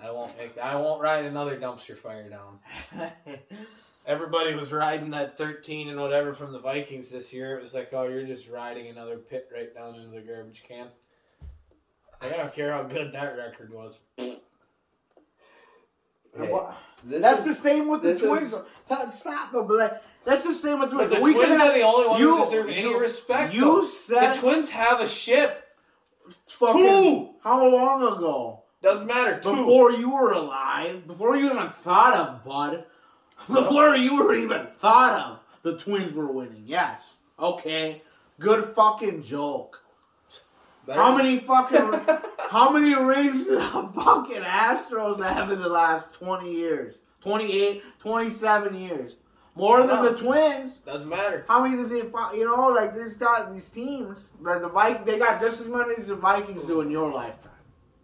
[0.02, 0.56] I won't make.
[0.58, 2.58] I won't ride another dumpster fire down.
[4.06, 7.58] Everybody was riding that 13 and whatever from the Vikings this year.
[7.58, 10.86] It was like, oh, you're just riding another pit right down into the garbage can.
[12.20, 13.98] I don't care how good that record was.
[14.16, 14.38] Hey,
[17.04, 18.52] that's is, the same with the Twins.
[18.52, 21.14] is- Stop, the though, but like, that's the same with But Twins.
[21.14, 23.54] the we Twins can are the only one you- who deserve any you- respect.
[23.54, 23.84] you though.
[23.86, 25.64] said the Twins have a ship.
[26.48, 27.30] fucking Two!
[27.42, 28.62] how long ago?
[28.82, 29.40] Doesn't matter.
[29.40, 29.56] Two.
[29.56, 32.84] Before you were alive, before you even thought of Bud,
[33.52, 36.62] before you were even thought of, the Twins were winning.
[36.66, 37.02] Yes.
[37.38, 38.02] Okay.
[38.38, 39.80] Good fucking joke.
[40.86, 42.00] How many fucking
[42.50, 46.94] how many rings did the fucking Astros have in the last 20 years?
[47.20, 49.16] 28, 27 years.
[49.54, 50.74] More than the Twins.
[50.86, 51.44] Doesn't matter.
[51.48, 55.18] How many did they, you know, like these got these teams, like the Vikings, they
[55.18, 57.50] got just as many as the Vikings do in your lifetime.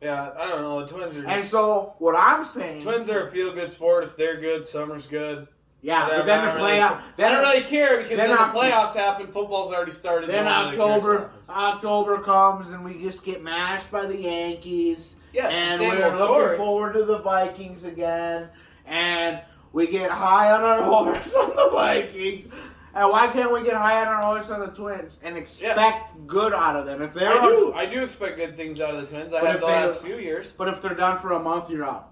[0.04, 0.84] Yeah, I don't know.
[0.84, 4.04] The Twins are And so, what I'm saying, Twins are a feel good sport.
[4.04, 5.48] If they're good, summer's good.
[5.80, 8.36] yeah, Whatever, but then the don't really- playoff, I don't really care because then then
[8.36, 9.26] the playoffs happen.
[9.28, 10.28] Football's already started.
[10.30, 11.30] then No one really cares what October.
[11.48, 15.14] October comes and we just get mashed by the Yankees.
[15.32, 16.56] Yeah, and we're looking story.
[16.58, 18.48] forward to the Vikings again,
[18.86, 19.40] and
[19.72, 22.52] we get high on our horse on the Vikings.
[22.96, 26.52] And why can't we get high on our horse on the Twins and expect good
[26.52, 27.02] out of them?
[27.02, 27.72] If they're I do.
[27.74, 29.34] I do expect good things out of the Twins.
[29.34, 30.52] I But have the last few years.
[30.56, 32.10] but if they're done for a month, you're out.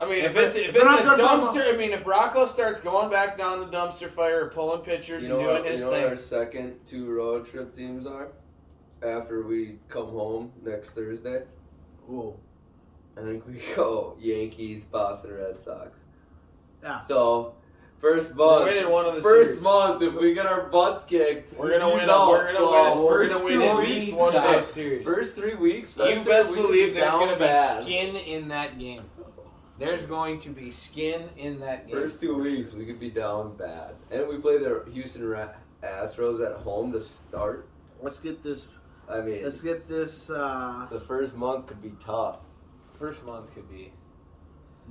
[0.00, 1.76] I mean, if If it's if if it's a not good for 'em- dumpster, I
[1.76, 5.38] mean, if Rocco starts going back down the dumpster fire, or pulling pitchers You know,
[5.38, 8.28] and doing what, you his know what our second two road trip teams are?
[9.02, 11.42] After we come home next Thursday,
[12.10, 12.34] Ooh.
[13.16, 16.00] I think we go Yankees, Boston Red Sox.
[16.82, 17.00] Yeah.
[17.00, 17.54] So,
[18.00, 19.62] first we're month, winning one of the first series.
[19.62, 22.08] month, if we get our butts kicked, We're gonna win.
[22.08, 22.68] A, out we're gonna win.
[22.68, 23.04] 12.
[23.04, 25.04] We're First gonna win two at weeks, least one of those series.
[25.04, 27.82] First three weeks, you Fester, best we could believe be there's going to be bad.
[27.84, 29.02] skin in that game.
[29.78, 31.96] There's going to be skin in that game.
[31.96, 35.50] First two weeks, we could be down bad, and we play the Houston Ra-
[35.84, 37.68] Astros at home to start.
[38.02, 38.66] Let's get this.
[39.08, 42.38] I mean, Let's get this uh, the first month could be tough.
[42.98, 43.92] First month could be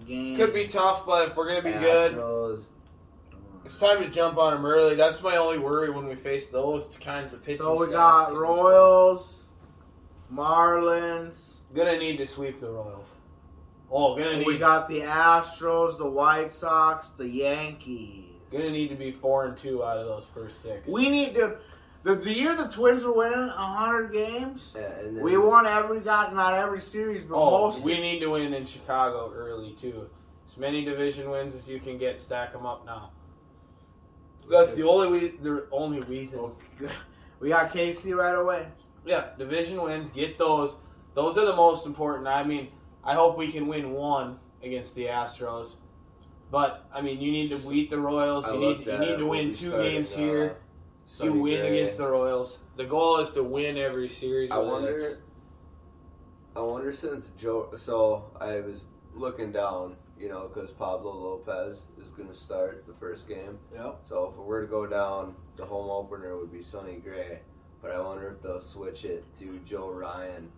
[0.07, 0.37] game.
[0.37, 2.63] could be tough, but if we're gonna be good, Astros,
[3.65, 4.95] it's time to jump on them early.
[4.95, 7.65] That's my only worry when we face those kinds of pitching.
[7.65, 9.35] So we got Royals,
[10.33, 11.55] Marlins.
[11.75, 13.07] Gonna need to sweep the Royals.
[13.91, 18.25] Oh, gonna need We got the Astros, the White Sox, the Yankees.
[18.51, 20.87] gonna need to be four and two out of those first six.
[20.87, 21.57] We need to.
[22.03, 25.99] The, the year the Twins were winning hundred games, yeah, and then we won every
[25.99, 27.81] got not every series, but Oh, most.
[27.83, 30.07] we need to win in Chicago early too.
[30.47, 33.11] As many division wins as you can get, stack them up now.
[34.49, 36.51] That's the only we, the only reason.
[37.39, 38.67] we got KC right away.
[39.05, 40.75] Yeah, division wins, get those.
[41.15, 42.27] Those are the most important.
[42.27, 42.69] I mean,
[43.03, 45.75] I hope we can win one against the Astros.
[46.51, 48.45] But I mean, you need to beat the Royals.
[48.45, 50.57] I You need you need to we'll win two games uh, here.
[51.21, 51.79] You win Gray.
[51.81, 52.59] against the Royals.
[52.75, 54.51] The goal is to win every series.
[54.51, 54.97] I wonder.
[54.97, 55.17] it's-
[56.55, 57.69] I wonder since Joe.
[57.77, 62.93] So I was looking down, you know, because Pablo Lopez is going to start the
[62.95, 63.57] first game.
[63.73, 63.99] Yep.
[64.03, 67.39] So if it were to go down, the home opener would be Sonny Gray.
[67.81, 70.49] But I wonder if they'll switch it to Joe Ryan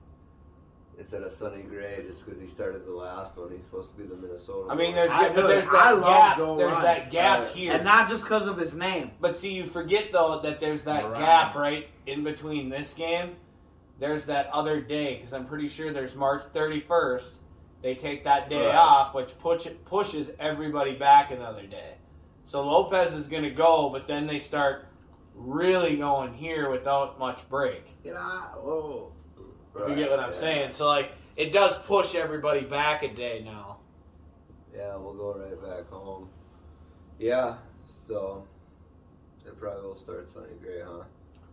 [0.98, 3.52] instead of Sonny Gray, just because he started the last one.
[3.52, 4.70] He's supposed to be the Minnesota.
[4.72, 6.38] I mean, there's I but there's I that love gap.
[6.38, 6.84] Joe There's Ryan.
[6.86, 7.74] that gap Uh, here.
[7.74, 9.12] And not just because of his name.
[9.20, 11.20] But see, you forget though that there's that Right.
[11.20, 13.36] gap right in between this game.
[14.00, 17.32] There's that other day because I'm pretty sure there's March 31st.
[17.82, 18.76] They take that day Right.
[18.76, 21.96] off, which push, pushes everybody back another day.
[22.46, 24.86] So Lopez is going to go, but then they start
[25.36, 27.84] really going here without much break.
[28.04, 28.20] You know,
[28.58, 29.12] oh.
[29.76, 30.40] If you get what I'm yeah.
[30.40, 30.72] saying.
[30.74, 33.78] So like, it does push everybody back a day now.
[34.76, 36.28] Yeah, we'll go right back home.
[37.18, 37.56] Yeah,
[38.08, 38.46] so
[39.46, 41.04] it probably will start Sonny Gray, huh?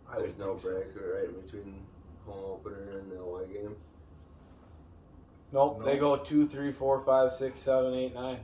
[0.09, 0.69] I There's no think so.
[0.71, 1.79] break right in between
[2.25, 3.75] home opener and the away game.
[5.51, 5.85] Nope, No.
[5.85, 8.39] they go two, three, four, five, six, seven, eight, nine.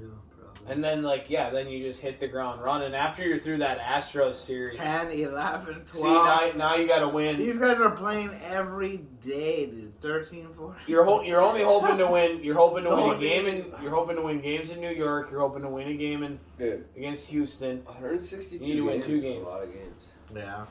[0.00, 0.06] Yeah,
[0.40, 0.72] probably.
[0.72, 2.94] And then, like, yeah, then you just hit the ground running.
[2.94, 5.86] After you're through that Astros series, 10, 11, 12.
[5.92, 7.36] see now, now you got to win.
[7.38, 10.00] These guys are playing every day, dude.
[10.00, 10.76] 13, 14.
[10.86, 12.42] You're ho- you're only hoping to win.
[12.42, 13.66] You're hoping to win a game in.
[13.82, 15.30] You're hoping to win games in New York.
[15.30, 17.84] You're hoping to win a game in Dude, against Houston.
[17.84, 19.44] 162 You need to win games two is games.
[19.44, 20.04] a lot of games.
[20.34, 20.64] Yeah.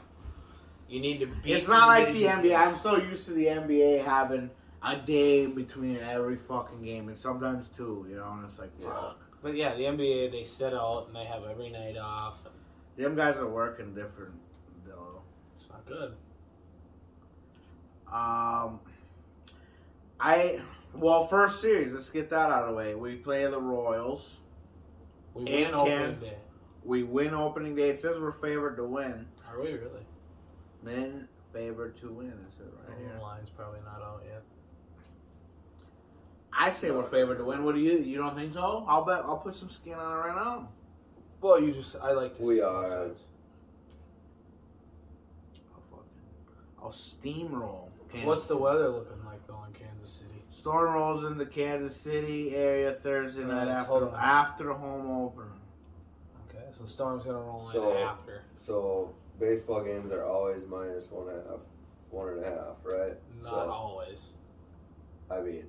[0.88, 1.55] You need to beat.
[1.55, 2.55] It's not like the NBA.
[2.58, 4.49] I'm so used to the NBA having
[4.83, 8.89] a day between every fucking game, and sometimes two, you know, and it's like, Yeah.
[8.91, 9.17] fuck.
[9.41, 12.37] But yeah, the NBA they set out and they have every night off.
[12.97, 14.33] Them guys are working different,
[14.85, 15.21] though.
[15.55, 16.13] It's not good.
[18.11, 18.79] Um,
[20.19, 20.59] I
[20.93, 21.93] well, first series.
[21.93, 22.95] Let's get that out of the way.
[22.95, 24.37] We play the Royals.
[25.33, 26.37] We And win opening can- day.
[26.83, 27.89] We win opening day.
[27.91, 29.27] It says we're favored to win.
[29.49, 30.05] Are we really?
[30.81, 32.33] Men favored to win.
[32.51, 33.19] Is it right The here?
[33.21, 34.41] line's probably not out yet.
[36.61, 37.63] I say we're favored to win.
[37.63, 37.99] What do you?
[37.99, 38.83] You don't think so?
[38.87, 39.19] I'll bet.
[39.23, 40.67] I'll put some skin on it right now.
[41.39, 42.43] Well, you just I like to.
[42.43, 42.81] We see are.
[42.81, 43.23] both sides.
[45.55, 46.83] Oh, I'll fucking.
[46.83, 47.85] I'll steamroll.
[48.11, 50.43] Kansas What's the weather looking like though in Kansas City?
[50.49, 55.53] Storm rolls into Kansas City area Thursday night after hold after home opener.
[56.49, 58.41] Okay, so Storm's gonna roll in So- after.
[58.57, 61.59] So baseball games are always minus one and a half,
[62.09, 63.13] one and a half, right?
[63.43, 64.25] Not so always.
[65.31, 65.65] I mean,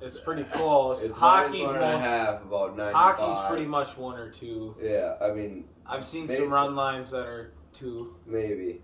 [0.00, 1.02] It's pretty close.
[1.02, 4.74] it's hockey's minus one and a half, about ninety hockey's pretty much one or two.
[4.80, 6.46] Yeah, I mean I've seen Baseball.
[6.46, 8.14] some run lines that are two.
[8.26, 8.82] maybe,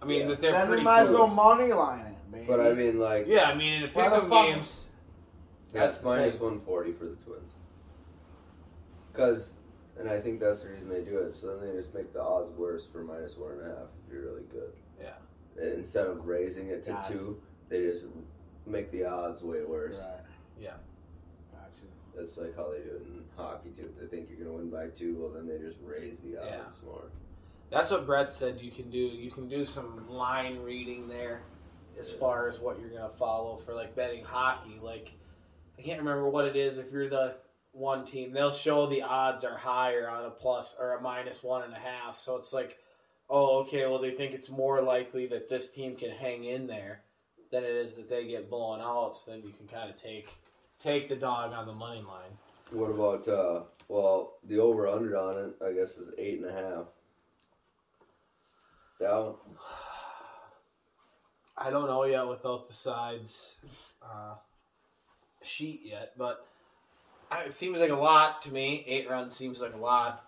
[0.00, 0.28] I mean Yeah.
[0.28, 1.36] that they're then we pretty might as well close.
[1.36, 2.46] money line it, baby.
[2.46, 4.80] but I mean like Yeah, I mean in the Why the pick'em fuck- games.
[5.72, 7.52] that's that's the one forty for the Twins.
[9.12, 9.52] Cause,
[9.98, 11.34] and I think that's the reason they do it.
[11.34, 14.12] So then they just make the odds worse for minus one and a half if
[14.12, 14.72] you're really good.
[15.00, 15.12] Yeah.
[15.76, 17.12] Instead of raising it to Gotcha.
[17.12, 18.04] two, they just
[18.66, 19.94] make the odds way worse.
[19.96, 20.20] Right.
[20.60, 20.74] Yeah.
[21.52, 21.86] Gotcha.
[22.16, 23.90] That's like how they do it in hockey too.
[23.94, 26.48] If they think you're gonna win by two, well then they just raise the odds
[26.82, 26.88] Yeah.
[26.88, 27.04] more.
[27.70, 28.98] That's what Brett said you can do.
[28.98, 31.42] You can do some line reading there
[31.98, 32.18] as Yeah.
[32.18, 34.78] far as what you're gonna follow for like betting hockey.
[34.80, 35.12] Like
[35.78, 36.78] I can't remember what it is.
[36.78, 37.36] If you're the
[37.72, 41.64] one team, they'll show the odds are higher on a plus or a minus one
[41.64, 42.16] and a half.
[42.16, 42.78] So it's like,
[43.28, 47.00] oh, okay, well they think it's more likely that this team can hang in there
[47.50, 49.16] than it is that they get blown out.
[49.16, 50.28] So then you can kind of take
[50.82, 52.30] take the dog on the money line.
[52.70, 53.62] What about uh?
[53.88, 56.86] Well, the over under on it, I guess, is eight and a half.
[59.00, 59.34] Down.
[61.56, 63.54] I don't know yet without the sides
[64.02, 64.34] uh,
[65.42, 66.46] sheet yet, but
[67.46, 68.84] it seems like a lot to me.
[68.88, 70.24] Eight runs seems like a lot.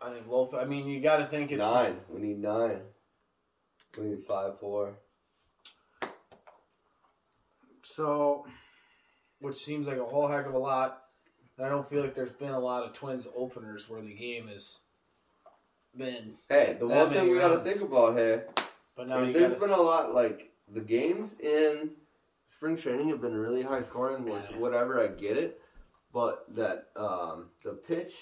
[0.00, 0.60] I think Lopez.
[0.60, 1.98] I mean, you got to think it's Nine.
[2.08, 2.80] We need nine.
[3.96, 4.94] We need five four.
[7.98, 8.46] So
[9.40, 11.02] which seems like a whole heck of a lot.
[11.60, 14.78] I don't feel like there's been a lot of Twins openers where the game has
[15.96, 16.34] been.
[16.48, 18.46] Hey, the one thing we gotta think about here
[18.96, 21.90] is there's gotta, been a lot like the games in
[22.46, 24.58] spring training have been really high scoring, which Yeah.
[24.58, 25.60] whatever I get it,
[26.12, 28.14] but that um the pitch,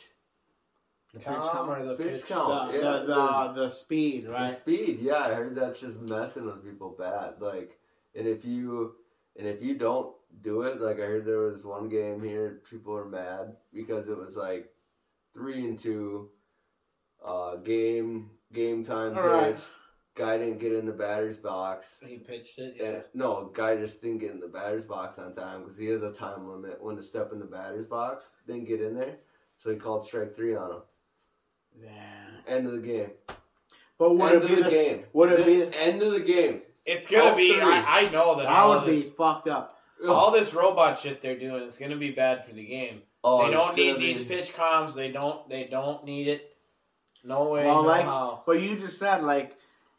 [1.12, 2.72] the pitch count, or the pitch pitch count.
[2.72, 6.64] the, yeah, the, the, the speed, the speed, yeah, I heard that's just messing with
[6.64, 7.34] people bad.
[7.40, 7.78] Like,
[8.14, 8.94] and if you
[9.38, 12.92] and if you don't do it, like I heard there was one game here, people
[12.92, 14.70] were mad because it was like
[15.32, 16.30] three and two,
[17.24, 19.18] uh, game game time pitch.
[19.18, 19.58] Alright.
[20.16, 21.86] Guy didn't get in the batter's box.
[22.00, 22.76] He pitched it.
[22.78, 22.86] Yeah.
[22.86, 26.02] And no, guy just didn't get in the batter's box on time because he has
[26.02, 28.24] a time limit when to step in the batter's box.
[28.46, 29.16] Didn't get in there,
[29.62, 30.82] so he called strike three on him.
[31.82, 32.54] Yeah.
[32.54, 33.10] End of the game.
[33.98, 35.04] But would end it be of the the, game.
[35.12, 35.76] Would it This be?
[35.78, 36.62] end of the game?
[36.86, 37.52] It's gonna All be.
[37.52, 37.60] three.
[37.62, 38.44] I, I know that.
[38.44, 39.78] That all would be fucked up.
[40.08, 43.02] all this robot shit they're doing is gonna be bad for the game.
[43.24, 44.94] Oh, they don't need gonna these pitch comms.
[44.94, 45.48] They don't.
[45.48, 46.56] They don't need it.
[47.24, 47.64] No way.
[47.64, 48.42] Well, no like- how.
[48.46, 49.56] But you just said like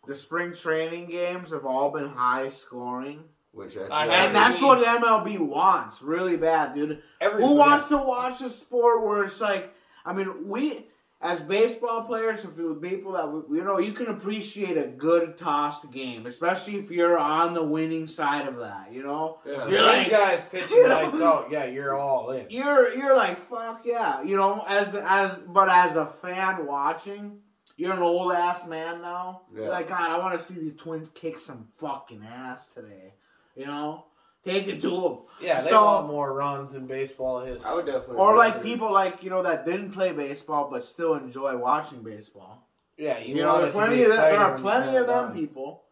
[0.08, 3.20] the spring training games have all been high scoring,
[3.52, 7.02] Which I, I and that's what MLB wants really bad, dude.
[7.20, 9.74] Every, Who wants to watch a sport where it's like,
[10.06, 10.88] I mean, we
[11.20, 13.26] as baseball players, if you people that
[13.56, 18.08] you know, you can appreciate a good tossed game, especially if you're on the winning
[18.08, 18.92] side of that.
[18.94, 19.54] You know, Yeah.
[19.68, 20.90] You're these like- guys pitching you know?
[20.94, 22.46] lights out, yeah, you're all in.
[22.50, 27.40] you're you're like fuck yeah, you know, as as but as a fan watching.
[27.80, 29.44] You're an old ass man now.
[29.56, 29.68] Yeah.
[29.70, 33.14] Like, God, I want to see these twins kick some fucking ass today.
[33.56, 34.06] You know,
[34.48, 35.18] take it to them.
[35.42, 37.42] Yeah, they So- want more runs in baseball.
[37.42, 38.16] His I would definitely.
[38.18, 42.02] Or like rather- people like you know that didn't play baseball but still enjoy watching
[42.02, 42.64] baseball.
[42.98, 45.36] yeah, you, You, know, there are plenty of them, there are plenty of them turn
[45.38, 45.84] people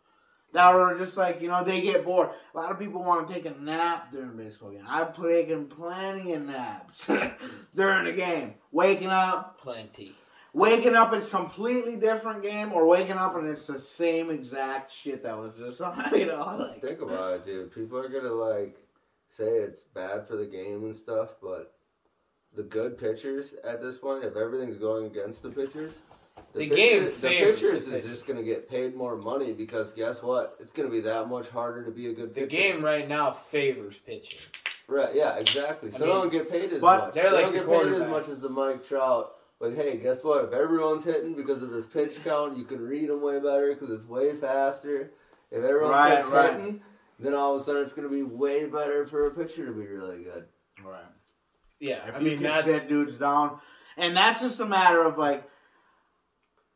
[0.53, 2.29] that are just like you know they get bored.
[2.53, 4.85] A lot of people want to take a nap during baseball game.
[4.87, 7.05] I've taken plenty of naps
[7.75, 8.55] during the game.
[8.71, 9.59] Waking up.
[9.61, 10.15] Plenty.
[10.55, 15.21] Waking up is completely different game, or waking up and it's the same exact shit
[15.23, 16.09] that was just on.
[16.17, 17.73] You know, like Think about it, dude.
[17.75, 18.77] People are gonna like
[19.37, 21.73] say it's bad for the game and stuff, but
[22.55, 25.91] the good pitchers at this point, if everything's going against the pitchers,
[26.53, 30.23] The game pitchers, the pitchers the is just gonna get paid more money because guess
[30.23, 30.55] what?
[30.61, 32.45] It's gonna be that much harder to be a good pitcher.
[32.47, 32.73] The pitcher.
[32.73, 34.39] game right now favors pitching.
[34.87, 35.13] right?
[35.13, 35.91] Yeah, exactly.
[35.91, 37.13] So I they don't get paid as but much.
[37.13, 39.34] they're they like don't the get paid as much as the Mike Trout.
[39.59, 40.45] But hey, guess what?
[40.45, 43.89] If everyone's hitting because of this pitch count, you can read them way better because
[43.91, 45.11] it's way faster.
[45.51, 46.55] If everyone Right, starts right.
[46.57, 46.81] hitting,
[47.19, 49.71] then all of a sudden it's going to be way better for a pitcher to
[49.71, 50.45] be really good.
[50.83, 51.05] right.
[51.79, 53.59] Yeah, If I you mean can that's sit dudes down,
[53.97, 55.43] and that's just a matter of like,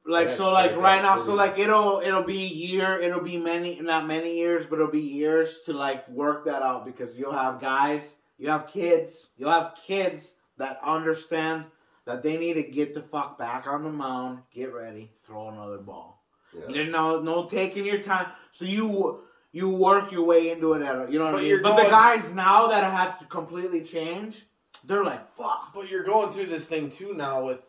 [0.06, 3.38] like Yeah, so, like strike right now, so like it'll it'll be year, it'll be
[3.38, 7.34] many, not many years, but it'll be years to like work that out because you'll
[7.34, 8.02] have guys,
[8.38, 11.66] you have kids, you'll have kids that understand
[12.10, 15.78] that they need to get the fuck back on the mound, get ready, throw another
[15.78, 16.26] ball.
[16.52, 16.66] Yeah.
[16.68, 18.32] There's no no taking your time.
[18.52, 19.20] So you
[19.52, 20.82] you work your way into it.
[20.82, 21.50] At, you know what But I mean?
[21.50, 24.44] you're But the guys now that have to completely change,
[24.86, 25.72] they're like fuck.
[25.76, 27.60] But you're going through this thing too now with,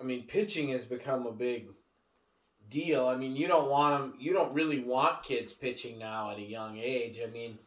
[0.00, 1.66] I mean, pitching has become a big
[2.70, 3.08] deal.
[3.08, 4.14] I mean, you don't want them.
[4.20, 7.18] You don't really want kids pitching now at a young age.
[7.20, 7.58] I mean,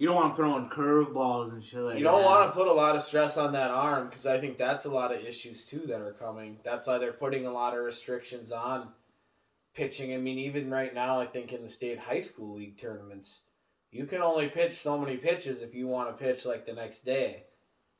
[0.00, 1.98] You don't want throwing curveballs and shit like that.
[1.98, 2.26] you don't that.
[2.26, 4.90] want to put a lot of stress on that arm because I think that's a
[4.90, 6.56] lot of issues too that are coming.
[6.64, 8.88] That's why they're putting a lot of restrictions on
[9.74, 10.14] pitching.
[10.14, 13.40] I mean, even right now, I think in the state high school league tournaments,
[13.90, 17.04] you can only pitch so many pitches if you want to pitch like the next
[17.04, 17.42] day.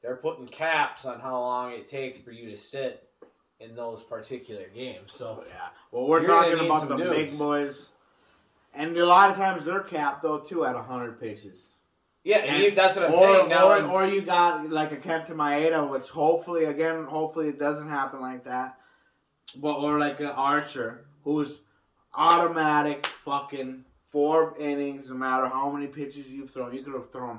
[0.01, 3.11] They're putting caps on how long it takes for you to sit
[3.61, 5.13] in those particular games.
[5.13, 5.69] So oh, Yeah.
[5.93, 7.15] Well, we're talking about the dudes.
[7.15, 7.91] big boys,
[8.73, 11.61] and a lot of times they're capped though too at hundred pitches.
[12.25, 13.49] Yeah, and you, that's what I'm or, saying.
[13.49, 17.89] Now, or, or you got like a Kenta Maeda, which hopefully, again, hopefully it doesn't
[17.89, 18.77] happen like that.
[19.57, 21.61] But or like an Archer, who's
[22.15, 26.75] automatic fucking four innings, no matter how many pitches you've thrown.
[26.75, 27.39] You could have thrown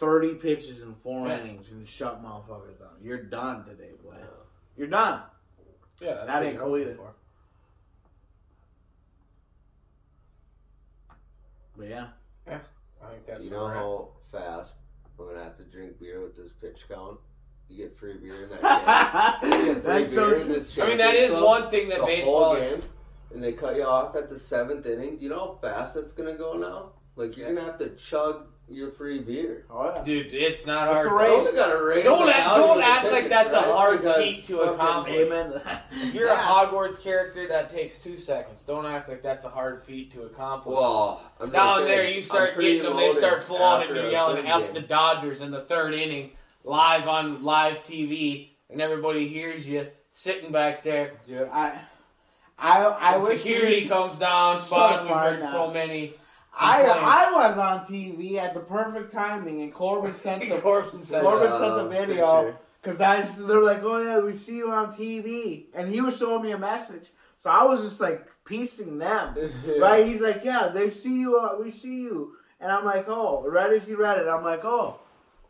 [0.00, 1.40] thirty pitches in four Yeah.
[1.40, 2.90] innings and shut motherfuckers down.
[3.02, 4.14] You're done today, boy.
[4.18, 4.24] Yeah.
[4.76, 5.22] You're done.
[6.00, 6.96] Yeah, that's That ain't hoping completed.
[6.96, 7.12] for.
[11.76, 12.06] But yeah.
[12.46, 12.58] yeah.
[13.02, 14.72] I think that's you know we're how fast
[15.18, 17.18] I'm gonna have to drink beer with this pitch count?
[17.68, 18.60] You get free beer in that
[19.42, 19.52] can.
[19.52, 20.54] You get free That's so beer in true.
[20.54, 22.80] this I mean, that is one thing that the baseball whole is.
[22.80, 22.82] game,
[23.34, 25.18] and they cut you off at the seventh inning.
[25.18, 26.92] Do you know how fast that's gonna go now?
[27.16, 29.64] Like you're gonna have to chug your free beer.
[29.70, 30.02] Oh yeah.
[30.04, 31.12] Dude, it's not It's hard.
[31.12, 31.14] a
[31.44, 31.54] race.
[31.54, 34.16] Gotta raise Don't the act- value don't act the like tickets, that's a hard Because
[34.22, 35.16] feat to accomplish.
[35.16, 35.60] Amen.
[36.08, 38.62] If you're a Hogwarts character, that takes two seconds.
[38.64, 40.74] Don't act like that's a hard feat to accomplish.
[40.76, 42.96] Well, I'm just Down there, you start getting them.
[42.96, 46.30] They start flowing, and you're yelling third "F the Dodgers" in the third inning,
[46.64, 51.12] live on live TV, and everybody hears you sitting back there.
[51.26, 51.80] Dude, I,
[52.58, 54.60] I, I And wish security comes down.
[54.60, 55.52] so Spot, we've heard now.
[55.52, 56.14] so many.
[56.58, 56.82] I.
[56.82, 61.50] I was on TV at the perfect timing, and Corbin sent the Corbin sent Corbin
[61.52, 65.88] sent the video because I they're like, oh yeah, we see you on TV, and
[65.88, 67.08] he was showing me a message,
[67.42, 69.36] so I was just like piecing them,
[69.78, 70.06] right?
[70.06, 73.72] He's like, yeah, they see you, uh, we see you, and I'm like, oh, right
[73.72, 75.00] as he read it, I'm like, oh.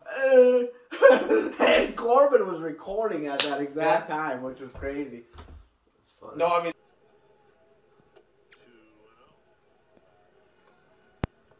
[0.06, 0.62] uh,"
[1.64, 5.22] and Corbin was recording at that exact time, which was crazy.
[6.36, 6.72] No, I mean.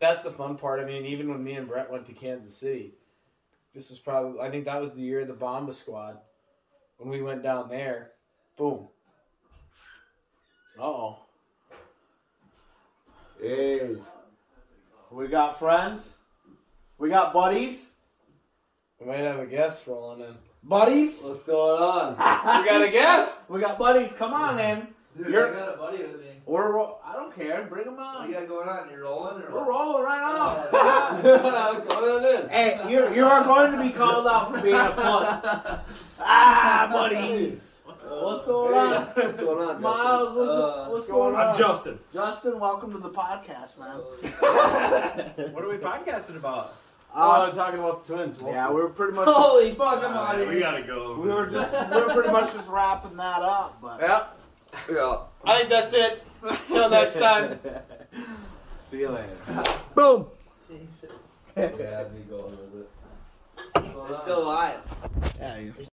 [0.01, 0.81] That's the fun part.
[0.81, 2.95] I mean, even when me and Brett went to Kansas City,
[3.75, 6.19] this was probably, I think that was the year of the Bomba squad.
[6.99, 8.13] When we went down there,
[8.57, 8.89] boom.
[10.79, 11.19] Uh oh.
[13.41, 13.99] Is
[15.11, 16.09] We got friends.
[16.99, 17.87] We got buddies.
[19.01, 20.35] We might have a guest rolling in.
[20.65, 21.21] Buddies.
[21.23, 22.13] what's going on?
[22.15, 23.33] We got a guest!
[23.49, 24.11] We got buddies.
[24.19, 24.89] Come on in.
[25.17, 26.38] Dude, You're- I got a buddy with me.
[26.49, 26.73] We're.
[26.73, 27.67] ro- I don't care.
[27.69, 28.29] Bring them What on.
[28.29, 28.89] you got going on?
[28.91, 31.79] You're rolling or We're rolling right now.
[31.79, 32.49] Come on in.
[32.49, 35.81] hey, you you are going to be called out for being a puss.
[36.21, 37.61] Ah, buddies.
[37.85, 39.05] What's going Hey, on?
[39.15, 41.47] What's going on, Miles, what's, Uh, what's going on?
[41.49, 41.99] I'm Justin.
[42.13, 44.01] Justin, welcome to the podcast, man.
[45.53, 46.75] What are we podcasting about?
[47.15, 48.39] Uh, talking about the twins.
[48.45, 49.29] yeah, we were pretty much.
[49.29, 50.03] Holy fuck!
[50.03, 51.19] I'm out Uh, of we gotta go.
[51.21, 54.01] We were just we were pretty much just wrapping that up, but.
[54.01, 54.35] Yep.
[54.91, 55.17] Yeah.
[55.49, 56.23] I think that's it.
[56.69, 57.59] Till next time.
[58.91, 59.65] See you later.
[59.95, 60.27] Boom.
[60.69, 61.17] Jesus.
[61.57, 63.97] yeah, I'd be going with it.
[63.97, 64.81] We're still alive.
[65.39, 65.88] Yeah, you-